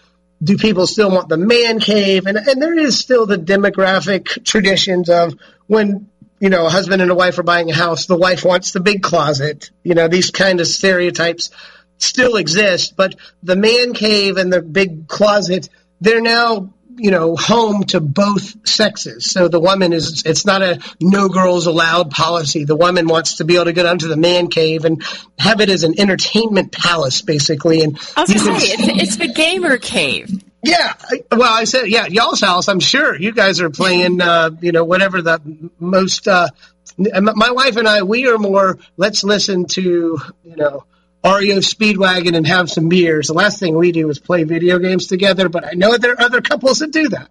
[0.44, 5.10] do people still want the man cave, and and there is still the demographic traditions
[5.10, 5.34] of
[5.68, 8.72] when you know a husband and a wife are buying a house, the wife wants
[8.72, 9.72] the big closet.
[9.84, 11.50] You know these kind of stereotypes
[11.98, 15.70] still exist, but the man cave and the big closet
[16.06, 19.26] they're now you know, home to both sexes.
[19.26, 22.64] So the woman is, it's not a no girls allowed policy.
[22.64, 25.04] The woman wants to be able to get onto the man cave and
[25.38, 27.82] have it as an entertainment palace, basically.
[27.82, 30.42] And I was going to say, it's, it's the gamer cave.
[30.64, 30.94] Yeah.
[31.32, 34.84] Well, I said, yeah, y'all's house, I'm sure you guys are playing, uh, you know,
[34.84, 36.50] whatever the most, uh,
[36.98, 40.86] my wife and I, we are more, let's listen to, you know,
[41.26, 43.28] REO Speedwagon and have some beers.
[43.28, 46.22] The last thing we do is play video games together, but I know there are
[46.22, 47.30] other couples that do that.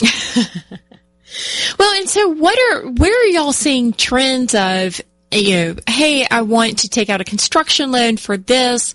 [1.78, 6.42] well, and so what are where are y'all seeing trends of you know, hey, I
[6.42, 8.94] want to take out a construction loan for this.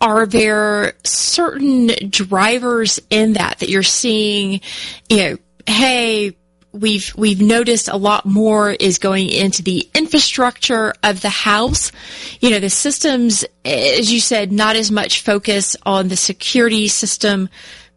[0.00, 4.60] Are there certain drivers in that that you're seeing,
[5.08, 6.36] you know, hey,
[6.72, 11.92] we've we've noticed a lot more is going into the infrastructure of the house.
[12.40, 17.48] You know, the systems, as you said, not as much focus on the security system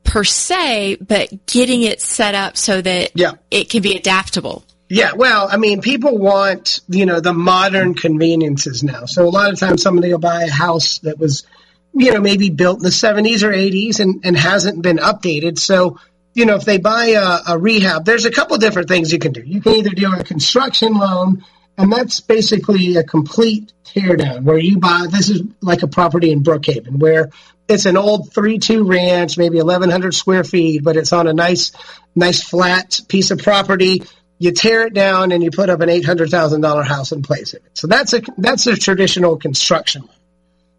[0.03, 3.33] per se, but getting it set up so that yeah.
[3.49, 4.63] it can be adaptable.
[4.89, 9.05] Yeah, well, I mean, people want, you know, the modern conveniences now.
[9.05, 11.45] So a lot of times somebody will buy a house that was,
[11.93, 15.59] you know, maybe built in the 70s or 80s and, and hasn't been updated.
[15.59, 15.97] So
[16.33, 19.33] you know, if they buy a, a rehab, there's a couple different things you can
[19.33, 19.41] do.
[19.41, 21.43] You can either do a construction loan,
[21.77, 25.07] and that's basically a complete teardown where you buy.
[25.09, 27.29] This is like a property in Brookhaven where
[27.67, 31.71] it's an old three-two ranch, maybe 1,100 square feet, but it's on a nice,
[32.15, 34.03] nice flat piece of property.
[34.39, 37.77] You tear it down and you put up an $800,000 house in place of it.
[37.77, 40.20] So that's a that's a traditional construction loan.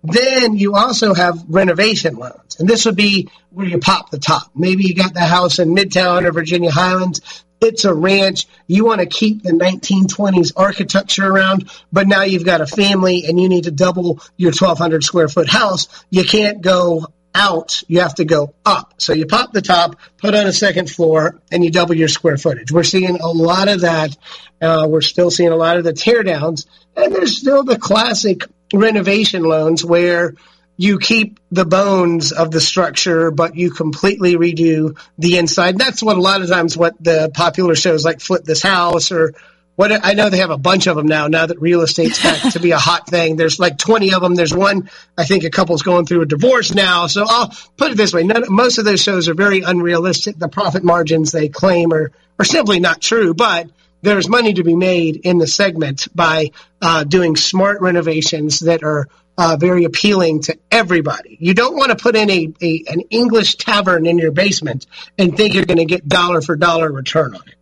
[0.03, 4.50] Then you also have renovation loans, and this would be where you pop the top.
[4.55, 7.44] Maybe you got the house in Midtown or Virginia Highlands.
[7.61, 8.46] It's a ranch.
[8.66, 13.40] You want to keep the 1920s architecture around, but now you've got a family and
[13.40, 15.86] you need to double your 1,200 square foot house.
[16.11, 18.94] You can't go out, you have to go up.
[18.98, 22.36] So you pop the top, put on a second floor, and you double your square
[22.36, 22.72] footage.
[22.72, 24.16] We're seeing a lot of that.
[24.61, 28.42] Uh, we're still seeing a lot of the teardowns, and there's still the classic
[28.72, 30.34] renovation loans where
[30.76, 35.78] you keep the bones of the structure, but you completely redo the inside.
[35.78, 39.34] That's what a lot of times what the popular shows like Flip This House or
[39.76, 41.28] what I know they have a bunch of them now.
[41.28, 44.34] Now that real estate's back to be a hot thing, there's like 20 of them.
[44.34, 47.06] There's one I think a couple's going through a divorce now.
[47.06, 50.38] So I'll put it this way: none, most of those shows are very unrealistic.
[50.38, 53.70] The profit margins they claim are are simply not true, but
[54.03, 56.50] there's money to be made in the segment by
[56.80, 61.38] uh, doing smart renovations that are uh, very appealing to everybody.
[61.40, 64.86] You don't want to put in a, a an English tavern in your basement
[65.16, 67.55] and think you're going to get dollar for dollar return on it.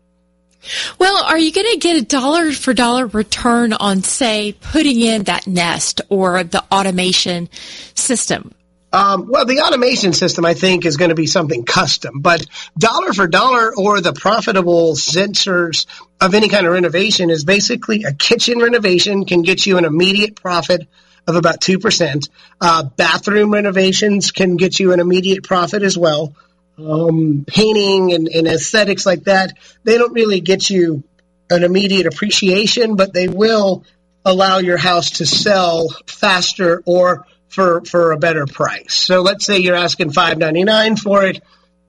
[0.99, 5.24] Well, are you going to get a dollar for dollar return on, say, putting in
[5.24, 7.49] that nest or the automation
[7.95, 8.53] system?
[8.93, 12.45] Um, well, the automation system, I think, is going to be something custom, but
[12.76, 15.86] dollar for dollar or the profitable sensors
[16.20, 20.34] of any kind of renovation is basically a kitchen renovation can get you an immediate
[20.34, 20.88] profit
[21.26, 22.28] of about 2%.
[22.61, 26.34] Uh, bathroom renovations can get you an immediate profit as well.
[26.76, 29.53] Um, painting and, and aesthetics like that,
[29.84, 31.05] they don't really get you
[31.49, 33.84] an immediate appreciation, but they will
[34.24, 38.94] allow your house to sell faster or for for a better price.
[38.94, 41.42] So let's say you're asking five ninety nine for it,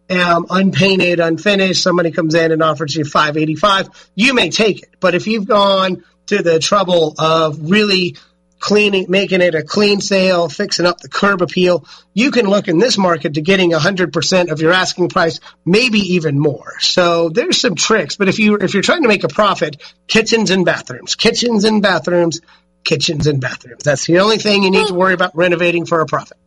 [0.10, 1.82] um, unpainted, unfinished.
[1.82, 3.90] Somebody comes in and offers you five eighty five.
[4.16, 8.18] You may take it, but if you've gone to the trouble of really
[8.62, 12.78] cleaning, making it a clean sale, fixing up the curb appeal, you can look in
[12.78, 16.80] this market to getting 100% of your asking price, maybe even more.
[16.80, 20.52] So there's some tricks, but if you if you're trying to make a profit, kitchens
[20.52, 22.40] and bathrooms, kitchens and bathrooms,
[22.84, 23.84] kitchens and bathrooms.
[23.84, 26.38] That's the only thing you need to worry about renovating for a profit.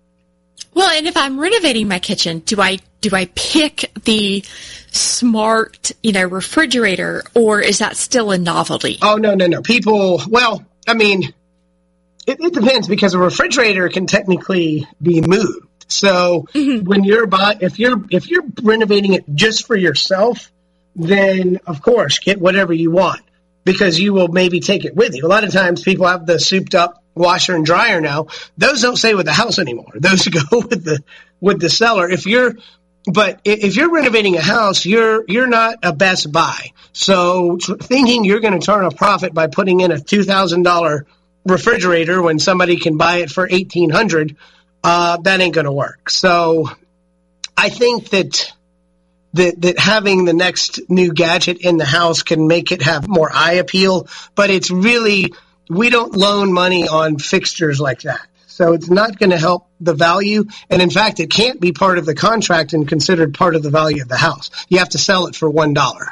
[0.72, 4.44] Well, and if I'm renovating my kitchen, do I do I pick the
[4.90, 8.98] smart, you know, refrigerator or is that still a novelty?
[9.00, 9.62] Oh no, no, no.
[9.62, 11.32] People, well, I mean,
[12.26, 15.68] it, it depends because a refrigerator can technically be moved.
[15.88, 16.86] So mm-hmm.
[16.86, 20.50] when you're buy, if you're if you're renovating it just for yourself,
[20.96, 23.20] then of course get whatever you want
[23.64, 25.26] because you will maybe take it with you.
[25.26, 28.26] A lot of times people have the souped up washer and dryer now.
[28.58, 29.92] Those don't stay with the house anymore.
[29.94, 31.02] Those go with the
[31.40, 32.08] with the seller.
[32.08, 32.54] If you're
[33.06, 36.72] but if you're renovating a house, you're you're not a Best Buy.
[36.92, 41.06] So thinking you're going to turn a profit by putting in a two thousand dollar
[41.44, 44.36] refrigerator when somebody can buy it for eighteen hundred,
[44.82, 46.08] uh, that ain't going to work.
[46.08, 46.70] So
[47.56, 48.52] I think that
[49.34, 53.30] that, that having the next new gadget in the house can make it have more
[53.32, 55.34] eye appeal, but it's really,
[55.68, 58.26] we don't loan money on fixtures like that.
[58.46, 60.44] So it's not going to help the value.
[60.70, 63.70] And in fact, it can't be part of the contract and considered part of the
[63.70, 64.50] value of the house.
[64.68, 66.08] You have to sell it for $1.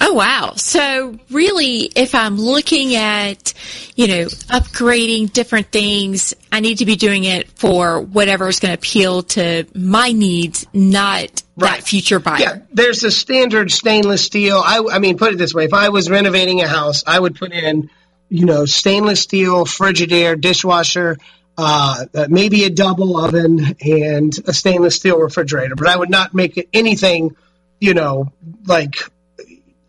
[0.00, 0.52] Oh wow.
[0.54, 3.54] So really if I'm looking at,
[3.96, 8.70] you know, upgrading different things, I need to be doing it for whatever is going
[8.70, 11.82] to appeal to my needs, not right.
[11.82, 12.40] future buyer.
[12.40, 14.62] Yeah, there's a standard stainless steel.
[14.64, 17.36] I, I mean, put it this way: if I was renovating a house, I would
[17.36, 17.90] put in,
[18.28, 21.18] you know, stainless steel Frigidaire dishwasher.
[21.56, 26.56] Uh, maybe a double oven and a stainless steel refrigerator, but I would not make
[26.56, 27.34] it anything,
[27.80, 28.32] you know,
[28.64, 28.94] like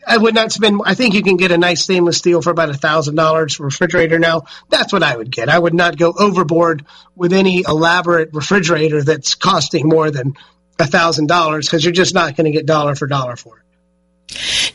[0.09, 0.81] I would not spend.
[0.83, 4.17] I think you can get a nice stainless steel for about a thousand dollars refrigerator
[4.17, 4.45] now.
[4.69, 5.49] That's what I would get.
[5.49, 10.33] I would not go overboard with any elaborate refrigerator that's costing more than
[10.79, 13.63] a thousand dollars because you're just not going to get dollar for dollar for it.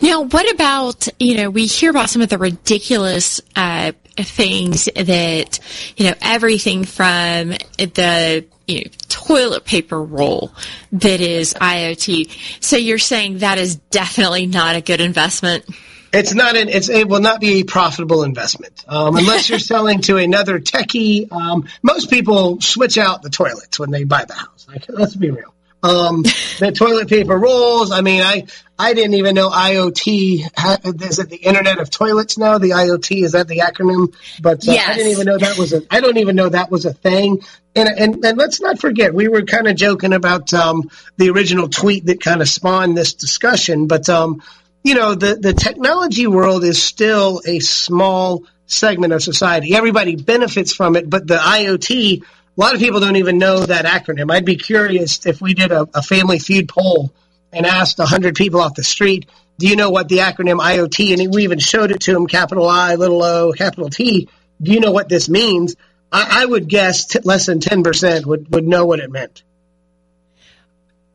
[0.00, 5.60] Now, what about, you know, we hear about some of the ridiculous uh, things that,
[5.96, 10.52] you know, everything from the, you know, toilet paper roll
[10.92, 12.62] that is IoT.
[12.62, 15.64] So you're saying that is definitely not a good investment?
[16.12, 16.68] It's not an.
[16.68, 21.30] It's it will not be a profitable investment um, unless you're selling to another techie.
[21.32, 24.66] Um, most people switch out the toilets when they buy the house.
[24.68, 25.53] Like, let's be real.
[25.84, 26.22] Um,
[26.58, 27.92] the toilet paper rolls.
[27.92, 28.46] I mean, I
[28.78, 31.02] I didn't even know IoT.
[31.02, 32.58] Is it the Internet of Toilets now?
[32.58, 34.14] The IoT is that the acronym?
[34.42, 35.82] But uh, I didn't even know that was a.
[35.90, 37.42] I don't even know that was a thing.
[37.76, 41.68] And and, and let's not forget, we were kind of joking about um, the original
[41.68, 43.86] tweet that kind of spawned this discussion.
[43.86, 44.42] But um,
[44.82, 49.74] you know, the the technology world is still a small segment of society.
[49.74, 52.24] Everybody benefits from it, but the IoT.
[52.56, 54.30] A lot of people don't even know that acronym.
[54.30, 57.12] I'd be curious if we did a, a family feud poll
[57.52, 59.28] and asked 100 people off the street,
[59.58, 62.68] do you know what the acronym IoT, and we even showed it to them, capital
[62.68, 64.28] I, little o, capital T,
[64.62, 65.74] do you know what this means?
[66.12, 69.42] I, I would guess t- less than 10% would, would know what it meant.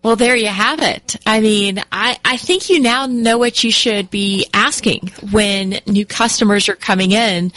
[0.03, 1.17] Well, there you have it.
[1.25, 6.05] I mean, I, I think you now know what you should be asking when new
[6.05, 7.51] customers are coming in.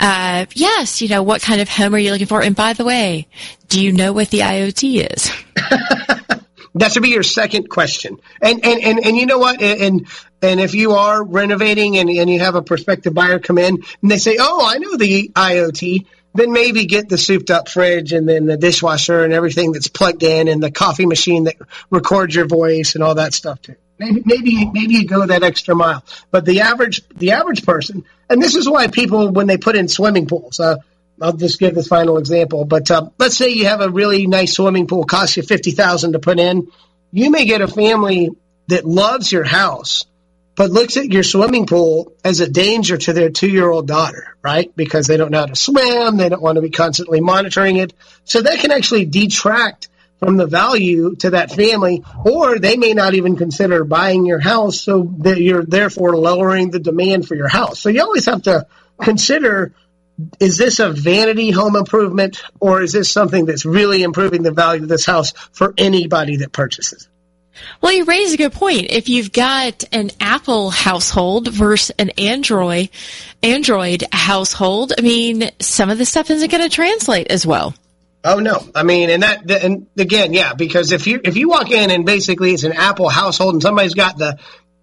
[0.00, 2.42] Uh, yes, you know, what kind of home are you looking for?
[2.42, 3.28] And by the way,
[3.68, 5.30] do you know what the IoT is?
[6.74, 8.18] That should be your second question.
[8.40, 9.60] And and, and, and you know what?
[9.60, 10.06] And
[10.42, 14.10] and if you are renovating and, and you have a prospective buyer come in and
[14.10, 16.06] they say, "Oh, I know the IoT,"
[16.38, 20.22] then maybe get the souped up fridge and then the dishwasher and everything that's plugged
[20.22, 21.56] in and the coffee machine that
[21.90, 23.74] records your voice and all that stuff too.
[23.98, 26.04] Maybe maybe maybe you go that extra mile.
[26.30, 29.88] But the average the average person, and this is why people when they put in
[29.88, 30.60] swimming pools.
[30.60, 30.76] Uh,
[31.20, 32.64] I'll just give this final example.
[32.64, 36.12] But uh, let's say you have a really nice swimming pool, costs you fifty thousand
[36.12, 36.70] to put in.
[37.10, 38.30] You may get a family
[38.68, 40.06] that loves your house,
[40.58, 44.74] but looks at your swimming pool as a danger to their two-year-old daughter, right?
[44.74, 47.94] Because they don't know how to swim, they don't want to be constantly monitoring it,
[48.24, 49.88] so that can actually detract
[50.18, 54.80] from the value to that family, or they may not even consider buying your house,
[54.80, 57.78] so that you're therefore lowering the demand for your house.
[57.78, 58.66] So you always have to
[59.00, 59.72] consider
[60.40, 64.82] is this a vanity home improvement or is this something that's really improving the value
[64.82, 67.08] of this house for anybody that purchases?
[67.80, 68.86] Well, you raise a good point.
[68.90, 72.90] If you've got an Apple household versus an Android,
[73.42, 77.74] Android household, I mean, some of the stuff isn't going to translate as well.
[78.24, 78.60] Oh no!
[78.74, 82.04] I mean, and that, and again, yeah, because if you if you walk in and
[82.04, 84.38] basically it's an Apple household and somebody's got the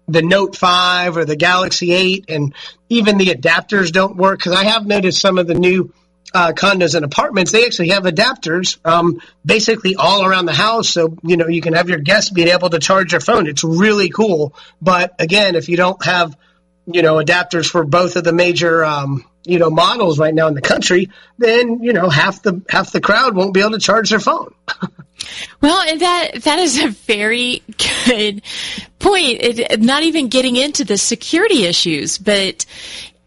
[0.08, 2.54] the Note Five or the Galaxy Eight, and
[2.88, 5.92] even the adapters don't work because I have noticed some of the new
[6.34, 11.16] uh, condos and apartments they actually have adapters um, basically all around the house, so
[11.22, 13.46] you know you can have your guests being able to charge their phone.
[13.46, 16.36] It's really cool, but again, if you don't have
[16.86, 20.54] you know adapters for both of the major um, you know models right now in
[20.54, 24.10] the country, then you know half the half the crowd won't be able to charge
[24.10, 24.54] their phone.
[25.60, 27.62] Well, and that that is a very
[28.06, 28.42] good
[28.98, 29.38] point.
[29.40, 32.66] It, not even getting into the security issues, but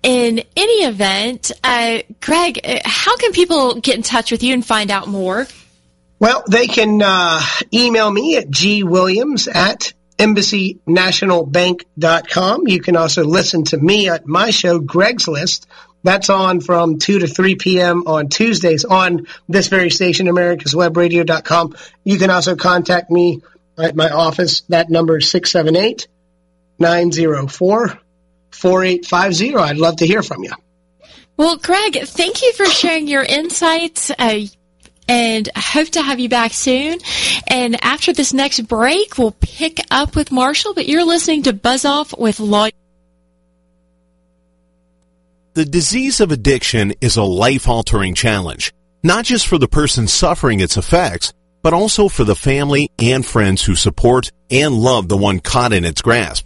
[0.04, 4.64] in any event, uh, Greg, uh, how can people get in touch with you and
[4.66, 5.47] find out more?
[6.20, 7.41] Well, they can uh,
[7.74, 12.68] email me at gwilliams at embassynationalbank.com.
[12.68, 15.68] You can also listen to me at my show, Greg's List.
[16.04, 18.04] That's on from 2 to 3 p.m.
[18.08, 21.76] on Tuesdays on this very station, americaswebradio.com.
[22.04, 23.41] You can also contact me
[23.78, 24.62] at my office.
[24.70, 26.08] That number is 678
[26.80, 28.00] 904
[28.52, 29.56] 4850.
[29.56, 30.52] I'd love to hear from you.
[31.38, 34.12] Well, Greg, thank you for sharing your insights.
[34.12, 34.41] Uh,
[35.08, 37.00] and I hope to have you back soon.
[37.47, 41.84] And after this next break, we'll pick up with Marshall, but you're listening to Buzz
[41.84, 42.68] Off with Law.
[45.56, 48.72] The disease of addiction is a life-altering challenge,
[49.02, 51.34] not just for the person suffering its effects,
[51.64, 55.86] but also for the family and friends who support and love the one caught in
[55.86, 56.45] its grasp.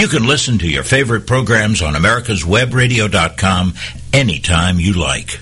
[0.01, 3.75] You can listen to your favorite programs on americaswebradio.com
[4.15, 5.39] anytime you like.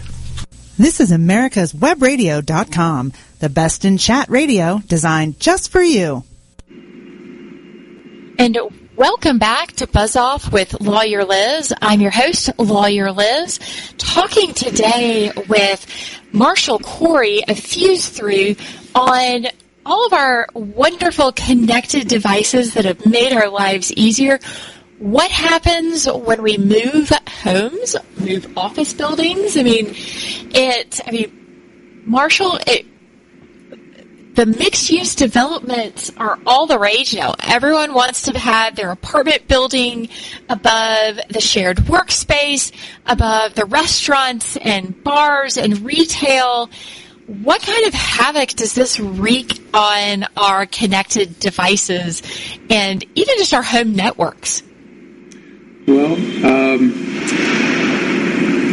[0.77, 6.25] This is americaswebradio.com, the best in chat radio designed just for you.
[8.41, 8.59] And
[8.97, 11.73] Welcome back to Buzz Off with Lawyer Liz.
[11.81, 13.61] I'm your host, Lawyer Liz,
[13.97, 15.87] talking today with
[16.33, 18.59] Marshall Corey of FuseThru
[18.97, 19.47] on
[19.89, 24.39] all of our wonderful connected devices that have made our lives easier.
[24.99, 27.11] What happens when we move
[27.43, 29.57] homes, move office buildings?
[29.57, 29.95] I mean,
[30.51, 32.87] it, I mean, Marshall, it,
[34.35, 37.35] the mixed use developments are all the rage now.
[37.43, 40.11] Everyone wants to have their apartment building
[40.49, 42.73] above the shared workspace,
[43.07, 46.71] above the restaurants and bars and retail.
[47.29, 52.23] What kind of havoc does this wreak on our connected devices
[52.71, 54.63] and even just our home networks?
[55.87, 56.15] Well,
[56.47, 56.91] um,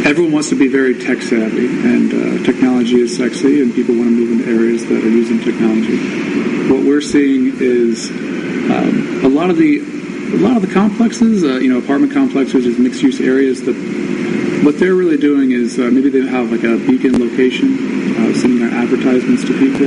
[0.06, 4.08] everyone wants to be very tech savvy, and uh, technology is sexy, and people want
[4.08, 5.98] to move into areas that are using technology.
[6.72, 11.58] What we're seeing is um, a lot of the a lot of the complexes, uh,
[11.58, 13.76] you know, apartment complexes, is mixed use areas that
[14.64, 18.72] what they're really doing is uh, maybe they have like a beacon location, sending out
[18.72, 19.86] advertisements to people.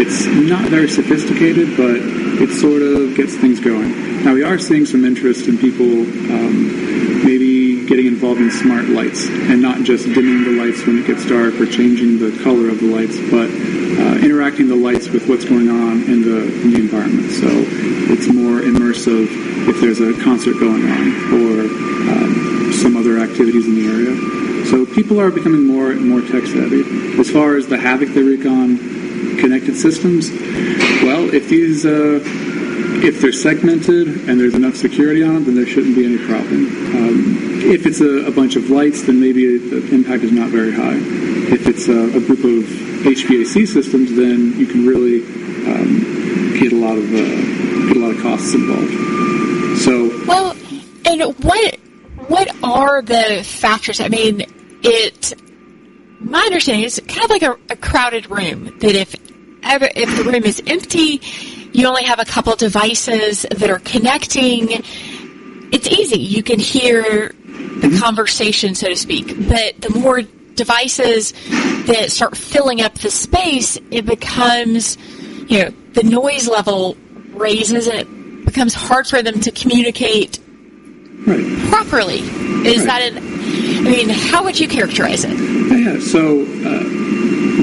[0.00, 1.96] It's not very sophisticated, but
[2.42, 4.24] it sort of gets things going.
[4.24, 9.28] Now we are seeing some interest in people um, maybe getting involved in smart lights
[9.28, 12.80] and not just dimming the lights when it gets dark or changing the color of
[12.80, 16.78] the lights, but uh, interacting the lights with what's going on in the, in the
[16.78, 17.30] environment.
[17.30, 17.46] So
[18.12, 19.28] it's more immersive
[19.68, 21.60] if there's a concert going on or
[22.10, 24.66] um, some other activities in the area.
[24.66, 26.82] So people are becoming more and more tech savvy.
[27.20, 28.78] As far as the havoc they wreak on
[29.38, 30.30] connected systems,
[31.02, 32.20] well, if these uh,
[33.04, 36.66] if they're segmented and there's enough security on them, then there shouldn't be any problem.
[36.96, 40.72] Um, if it's a, a, bunch of lights, then maybe the impact is not very
[40.72, 40.96] high.
[41.52, 42.64] If it's a, a group of
[43.04, 45.22] HVAC systems, then you can really
[45.66, 49.78] um, get a lot of uh, get a lot of costs involved.
[49.78, 50.56] So well,
[51.04, 51.78] and what
[52.28, 54.00] what are the factors?
[54.00, 54.42] I mean,
[54.82, 55.34] it.
[56.20, 58.78] My understanding is kind of like a, a crowded room.
[58.78, 59.14] That if
[59.62, 61.20] ever, if the room is empty,
[61.72, 64.68] you only have a couple devices that are connecting.
[65.72, 66.18] It's easy.
[66.18, 67.98] You can hear the mm-hmm.
[67.98, 69.26] conversation, so to speak.
[69.48, 70.22] But the more
[70.54, 71.32] devices
[71.86, 74.96] that start filling up the space, it becomes,
[75.48, 76.96] you know, the noise level
[77.34, 80.38] raises and it becomes hard for them to communicate
[81.26, 81.44] right.
[81.68, 82.20] properly.
[82.66, 82.86] Is right.
[82.86, 83.18] that an,
[83.86, 85.30] I mean, how would you characterize it?
[85.30, 86.82] Yeah, so uh,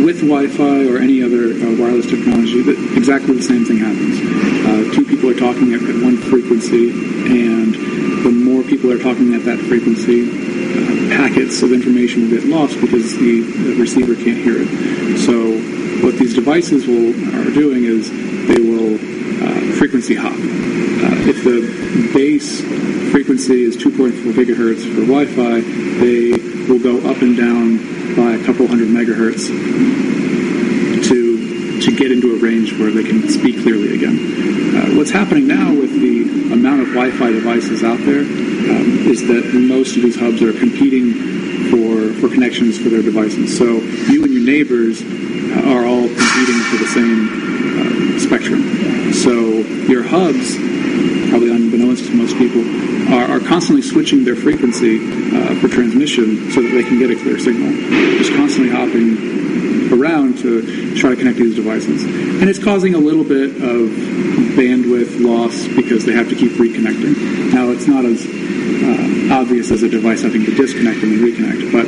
[0.05, 4.20] with Wi-Fi or any other uh, wireless technology, that exactly the same thing happens.
[4.66, 7.74] Uh, two people are talking at one frequency, and
[8.24, 12.80] the more people are talking at that frequency, uh, packets of information will get lost
[12.80, 15.18] because the, the receiver can't hear it.
[15.20, 15.59] So
[16.05, 18.09] what these devices will are doing is
[18.47, 18.97] they will
[19.83, 20.31] frequency hop.
[20.31, 22.61] Uh, if the base
[23.11, 25.59] frequency is 2.4 gigahertz for Wi-Fi,
[25.99, 26.31] they
[26.67, 27.77] will go up and down
[28.15, 29.47] by a couple hundred megahertz
[31.07, 34.17] to to get into a range where they can speak clearly again.
[34.75, 39.51] Uh, what's happening now with the amount of Wi-Fi devices out there um, is that
[39.53, 41.13] most of these hubs are competing
[41.69, 43.57] for for connections for their devices.
[43.57, 43.65] So
[44.09, 45.01] you and your neighbors
[45.67, 49.14] are all competing for the same uh, spectrum.
[49.14, 49.32] So
[49.88, 50.55] your hubs,
[51.30, 52.61] probably unbeknownst to most people,
[53.14, 57.16] are, are constantly switching their frequency uh, for transmission so that they can get a
[57.16, 57.72] clear signal.
[58.18, 62.03] Just constantly hopping around to try to connect these devices.
[62.03, 63.89] And it's causing a little bit of
[64.55, 67.53] bandwidth loss because they have to keep reconnecting.
[67.53, 71.71] Now, it's not as uh, obvious as a device having to disconnect and then reconnect,
[71.71, 71.86] but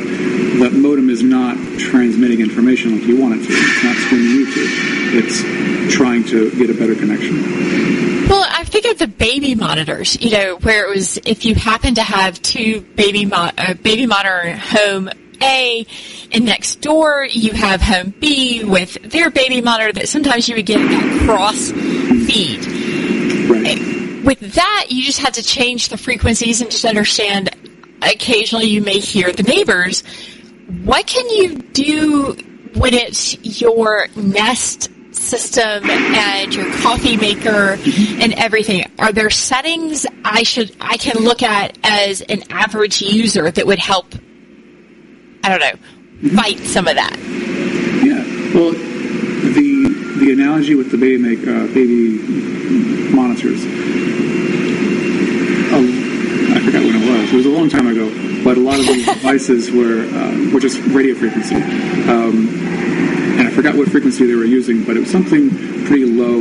[0.60, 3.52] that modem is not transmitting information like you want it to.
[3.52, 4.60] It's not streaming you to.
[5.18, 8.28] It's trying to get a better connection.
[8.28, 11.94] Well, I think of the baby monitors, you know, where it was if you happen
[11.94, 15.86] to have two baby mo- uh, baby monitor home A,
[16.32, 20.66] and next door you have home B with their baby monitor that sometimes you would
[20.66, 21.70] get that cross
[22.26, 22.66] feed.
[23.48, 24.24] Right.
[24.24, 27.50] With that, you just had to change the frequencies and just understand
[28.02, 30.02] occasionally you may hear the neighbors.
[30.84, 32.32] What can you do
[32.74, 38.20] when it's your Nest system and your coffee maker mm-hmm.
[38.20, 43.50] and everything are there settings i should i can look at as an average user
[43.50, 44.14] that would help
[45.42, 46.36] i don't know mm-hmm.
[46.36, 47.16] fight some of that
[48.04, 48.95] yeah well
[50.26, 52.18] the analogy with the baby make uh, baby
[53.14, 53.62] monitors.
[55.70, 55.78] Uh,
[56.50, 57.32] i forgot when it was.
[57.32, 58.10] It was a long time ago
[58.42, 61.56] but a lot of these devices were uh, were just radio frequency.
[62.10, 62.48] Um,
[63.38, 65.50] and I forgot what frequency they were using, but it was something
[65.86, 66.38] pretty low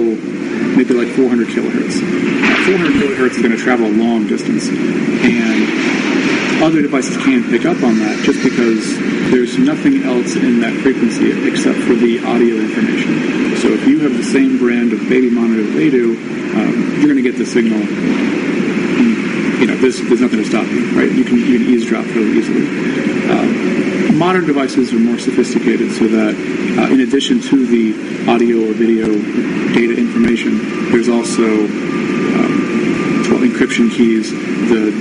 [0.78, 2.02] maybe like 400 kilohertz.
[2.02, 6.25] Uh, 400 kilohertz is going to travel a long distance, and
[6.64, 8.98] other devices can pick up on that just because
[9.32, 13.58] there's nothing else in that frequency except for the audio information.
[13.58, 16.16] So if you have the same brand of baby monitor that they do,
[16.56, 17.80] um, you're going to get the signal.
[19.60, 21.12] You know, there's, there's nothing to stop you, right?
[21.12, 22.68] You can, you can eavesdrop fairly easily.
[23.30, 26.36] Um, modern devices are more sophisticated so that
[26.80, 29.08] uh, in addition to the audio or video
[29.74, 31.68] data information, there's also
[33.46, 34.92] encryption keys the,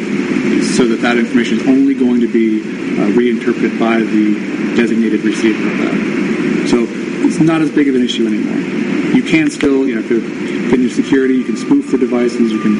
[0.76, 4.34] so that that information is only going to be uh, reinterpreted by the
[4.76, 6.68] designated receiver of that.
[6.68, 6.86] So
[7.26, 8.61] it's not as big of an issue anymore.
[9.16, 10.20] You can still, you know, if you're
[10.68, 12.76] getting your security, you can spoof the devices, you can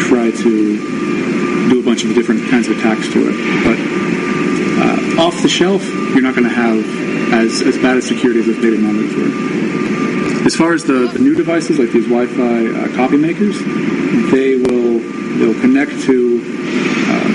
[0.00, 3.34] try to do a bunch of different kinds of attacks to it.
[3.64, 3.78] But
[4.82, 6.78] uh, off the shelf, you're not going to have
[7.32, 10.44] as, as bad a security as those baby monitors were.
[10.46, 13.58] As far as the, the new devices, like these Wi-Fi uh, copy makers,
[14.30, 14.75] they will
[15.46, 17.28] they'll connect to uh,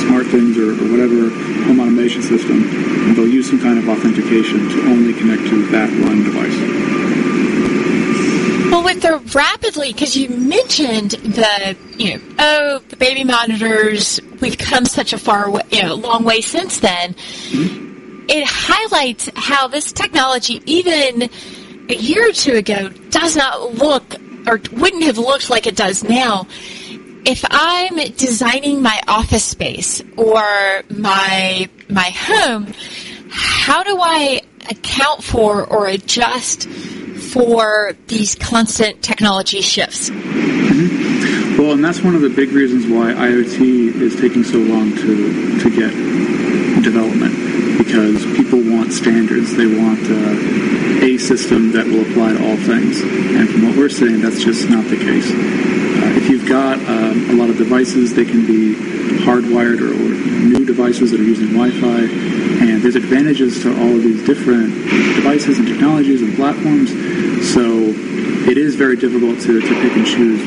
[0.00, 1.28] SmartThings or, or whatever
[1.66, 5.90] home automation system, and they'll use some kind of authentication to only connect to that
[6.02, 6.56] one device.
[8.70, 14.56] Well, with the rapidly, because you mentioned the, you know, oh, the baby monitors, we've
[14.56, 17.14] come such a far, way, you know, long way since then.
[18.28, 21.28] It highlights how this technology, even
[21.90, 24.16] a year or two ago, does not look
[24.46, 26.46] or wouldn't have looked like it does now.
[27.26, 30.42] If I'm designing my office space or
[30.88, 32.72] my my home,
[33.30, 40.08] how do I account for or adjust for these constant technology shifts?
[40.08, 45.58] Well, and that's one of the big reasons why IoT is taking so long to,
[45.58, 45.90] to get
[46.84, 47.34] development
[47.78, 49.56] because people want standards.
[49.56, 53.00] They want uh, a system that will apply to all things.
[53.00, 55.30] And from what we're saying, that's just not the case.
[55.30, 58.74] Uh, if you've got um, a lot of devices, they can be
[59.22, 60.10] hardwired or, or
[60.50, 62.10] new devices that are using Wi-Fi,
[62.58, 64.74] and there's advantages to all of these different
[65.14, 66.90] devices and technologies and platforms.
[67.54, 67.62] So
[68.50, 70.42] it is very difficult to, to pick and choose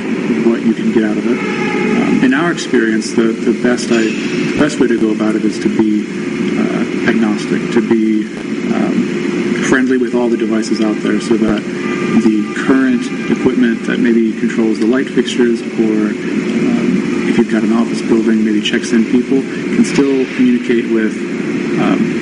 [0.45, 1.39] what you can get out of it.
[1.39, 5.45] Um, in our experience, the, the best I, the best way to go about it
[5.45, 6.03] is to be
[6.59, 8.27] uh, agnostic, to be
[8.75, 9.28] um,
[9.69, 11.61] friendly with all the devices out there, so that
[12.25, 17.73] the current equipment that maybe controls the light fixtures, or um, if you've got an
[17.73, 21.13] office building, maybe checks in people, can still communicate with.
[21.79, 22.17] Um,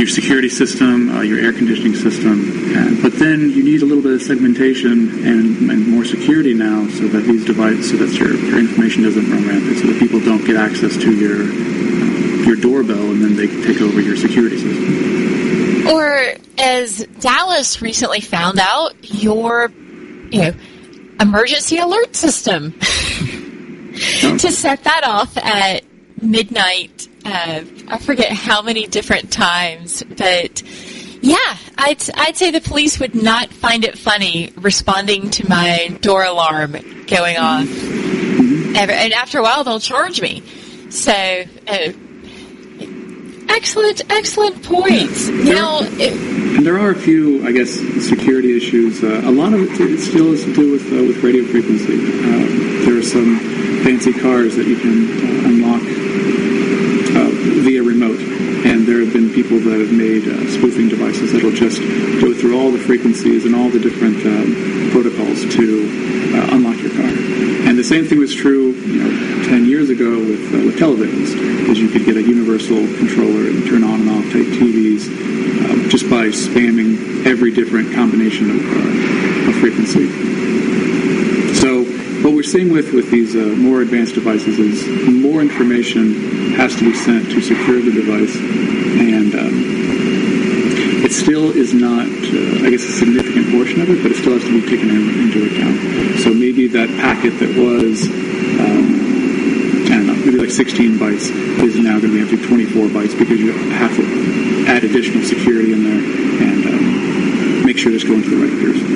[0.00, 4.02] your security system, uh, your air conditioning system, and, but then you need a little
[4.02, 8.34] bit of segmentation and, and more security now, so that these devices, so that your,
[8.34, 11.44] your information doesn't run rampant, so that people don't get access to your
[12.46, 15.19] your doorbell and then they take over your security system.
[15.90, 19.70] Or as Dallas recently found out, your
[20.30, 20.52] you know
[21.18, 25.82] emergency alert system to set that off at
[26.22, 27.08] midnight.
[27.24, 30.62] Uh, I forget how many different times, but
[31.22, 36.22] yeah, I'd I'd say the police would not find it funny responding to my door
[36.24, 36.76] alarm
[37.06, 40.42] going off, and after a while they'll charge me.
[40.90, 41.12] So.
[41.66, 41.92] Uh,
[43.50, 45.28] excellent, excellent points.
[45.28, 46.12] Now, it,
[46.56, 47.70] and there are a few, I guess,
[48.06, 49.02] security issues.
[49.02, 51.96] Uh, a lot of it, it still has to do with uh, with radio frequency.
[51.96, 53.38] Uh, there are some
[53.84, 57.30] fancy cars that you can uh, unlock uh,
[57.62, 58.20] via remote,
[58.66, 61.80] and there have been people that have made uh, spoofing devices that'll just
[62.20, 65.88] go through all the frequencies and all the different um, protocols to
[66.52, 67.19] unlock your car.
[67.80, 71.78] The same thing was true, you know, 10 years ago with, uh, with televisions, because
[71.78, 76.04] you could get a universal controller and turn on and off type TVs uh, just
[76.10, 80.12] by spamming every different combination of, uh, of frequency.
[81.54, 81.84] So
[82.22, 86.84] what we're seeing with, with these uh, more advanced devices is more information has to
[86.84, 90.09] be sent to secure the device, and um,
[91.10, 94.38] it still is not, uh, I guess, a significant portion of it, but it still
[94.38, 96.20] has to be taken in, into account.
[96.20, 98.06] So maybe that packet that was
[98.62, 98.94] um,
[99.90, 101.34] I don't know, maybe like 16 bytes
[101.66, 104.06] is now going to be up to 24 bytes because you have to
[104.70, 105.98] add additional security in there
[106.46, 108.86] and um, make sure it's going to the right person.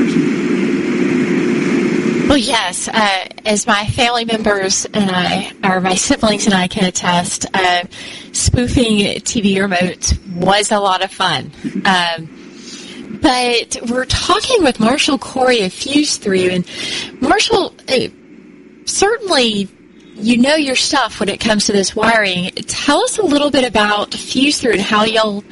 [2.28, 6.84] Well, yes, uh, as my family members and I, or my siblings and I can
[6.84, 7.84] attest, uh,
[8.34, 11.50] spoofing TV remotes was a lot of fun.
[11.84, 18.08] Um, but we're talking with Marshall Corey of FuseThru, and Marshall, uh,
[18.86, 19.68] certainly
[20.16, 22.50] you know your stuff when it comes to this wiring.
[22.66, 25.42] Tell us a little bit about FuseThru and how y'all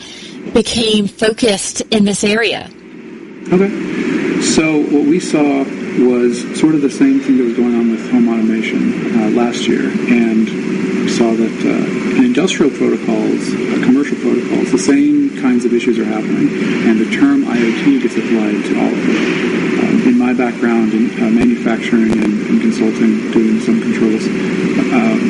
[0.53, 2.69] became focused in this area.
[3.53, 4.41] Okay.
[4.43, 5.65] So what we saw
[5.99, 9.69] was sort of the same thing that was going on with home automation uh, last
[9.69, 10.49] year, and
[11.11, 16.05] saw that uh, in industrial protocols, uh, commercial protocols, the same kinds of issues are
[16.05, 16.49] happening,
[16.89, 19.53] and the term IoT gets applied to all of it.
[19.83, 24.27] Um, in my background in uh, manufacturing and, and, consulting, doing some controls,
[24.93, 25.21] um,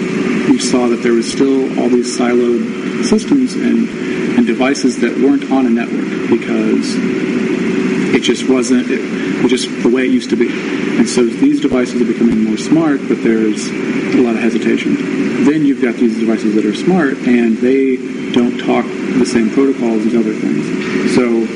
[0.50, 3.88] we saw that there was still all these siloed systems and,
[4.36, 6.94] and devices that weren't on a network because
[8.14, 10.48] it just wasn't it was just the way it used to be.
[10.98, 15.44] And so these devices are becoming more smart, but there's a lot of hesitation.
[15.44, 17.96] Then you've got these devices that are smart and they
[18.32, 21.14] don't talk the same protocols as other things.
[21.14, 21.46] So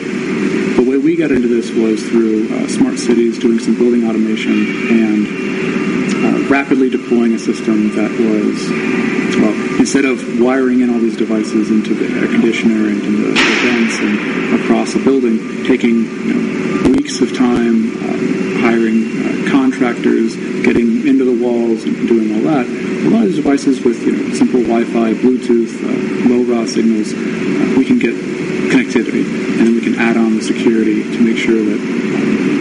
[0.76, 4.52] the way we got into this was through uh, smart cities, doing some building automation,
[4.90, 5.26] and
[6.24, 9.15] uh, rapidly deploying a system that was,
[9.86, 13.98] instead of wiring in all these devices into the air conditioner and into the, vents
[14.00, 21.06] and across a building, taking you know, weeks of time, uh, hiring uh, contractors, getting
[21.06, 22.66] into the walls and doing all that.
[22.66, 27.78] A lot of these devices with you know, simple Wi-Fi, Bluetooth, uh, LoRa signals, uh,
[27.78, 28.14] we can get
[28.74, 29.24] connectivity,
[29.58, 31.78] and then we can add on the security to make sure that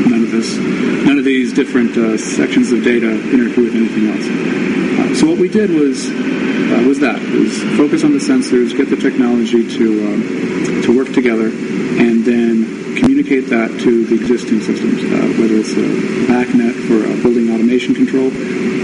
[0.09, 0.57] none of this,
[1.05, 4.84] none of these different uh, sections of data interfere with anything else.
[5.15, 8.89] Uh, so what we did was uh, was that was focus on the sensors, get
[8.89, 15.03] the technology to um, to work together, and then communicate that to the existing systems,
[15.03, 15.87] uh, whether it's a
[16.27, 18.27] BACnet for building automation control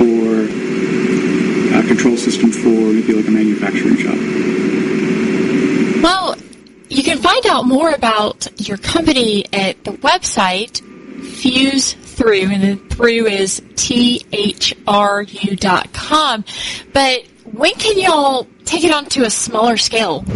[0.01, 0.43] or
[1.77, 4.15] a control system for maybe like a manufacturing shop.
[6.03, 6.35] Well,
[6.89, 10.81] you can find out more about your company at the website
[11.21, 13.61] FuseThru, and through is
[15.93, 16.45] com.
[16.93, 20.23] But when can y'all take it on to a smaller scale?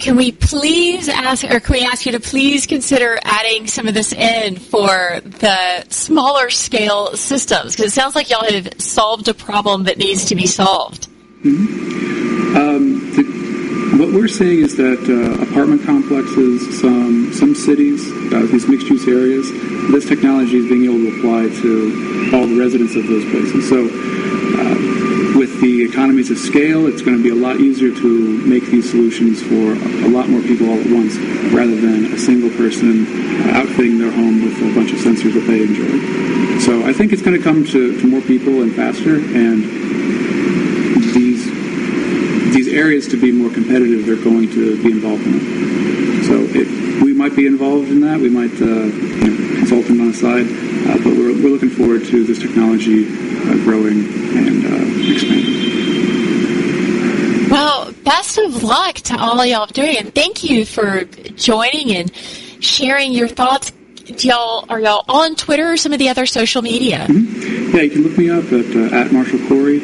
[0.00, 3.94] Can we please ask, or can we ask you to please consider adding some of
[3.94, 7.74] this in for the smaller scale systems?
[7.74, 11.08] Because it sounds like y'all have solved a problem that needs to be solved.
[11.42, 12.56] Mm-hmm.
[12.56, 13.53] Um, the,
[13.98, 19.06] what we're seeing is that uh, apartment complexes, some some cities, uh, these mixed use
[19.06, 19.50] areas,
[19.92, 23.68] this technology is being able to apply to all the residents of those places.
[23.68, 23.88] So.
[24.56, 24.94] Uh,
[25.34, 28.88] with the economies of scale, it's going to be a lot easier to make these
[28.88, 29.74] solutions for
[30.06, 31.16] a lot more people all at once,
[31.52, 33.04] rather than a single person
[33.50, 35.90] outfitting their home with a bunch of sensors that they enjoy.
[36.60, 39.64] So I think it's going to come to, to more people and faster, and
[42.84, 46.24] areas to be more competitive, they're going to be involved in it.
[46.24, 46.68] So it,
[47.02, 48.20] we might be involved in that.
[48.20, 51.70] We might uh, you know, consult them on the side, uh, but we're, we're looking
[51.70, 54.04] forward to this technology uh, growing
[54.36, 55.64] and uh, expanding.
[57.50, 62.14] Well, best of luck to all y'all doing, and thank you for joining and
[62.60, 63.72] sharing your thoughts.
[64.18, 67.06] Y'all are y'all on Twitter or some of the other social media?
[67.08, 67.74] Mm-hmm.
[67.74, 69.80] Yeah, you can look me up at uh, at Marshall Corey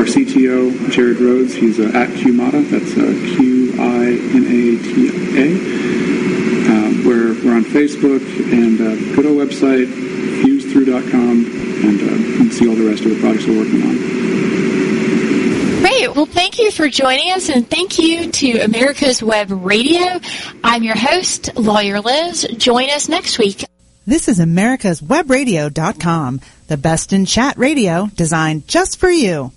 [0.00, 1.54] our CTO Jared Rhodes.
[1.54, 2.70] He's uh, at QINATA.
[2.70, 5.46] That's uh, Q I N A T A.
[6.72, 9.88] Um, we're we're on Facebook and uh, go to our website
[10.40, 13.96] fusethru.com and uh, you can see all the rest of the projects we're working on.
[15.82, 16.16] Great.
[16.16, 20.18] Well, thank you for joining us, and thank you to America's Web Radio.
[20.64, 22.48] I'm your host, Lawyer Liz.
[22.56, 23.66] Join us next week.
[24.06, 29.52] This is America's Webradio.com, the best in chat radio designed just for you.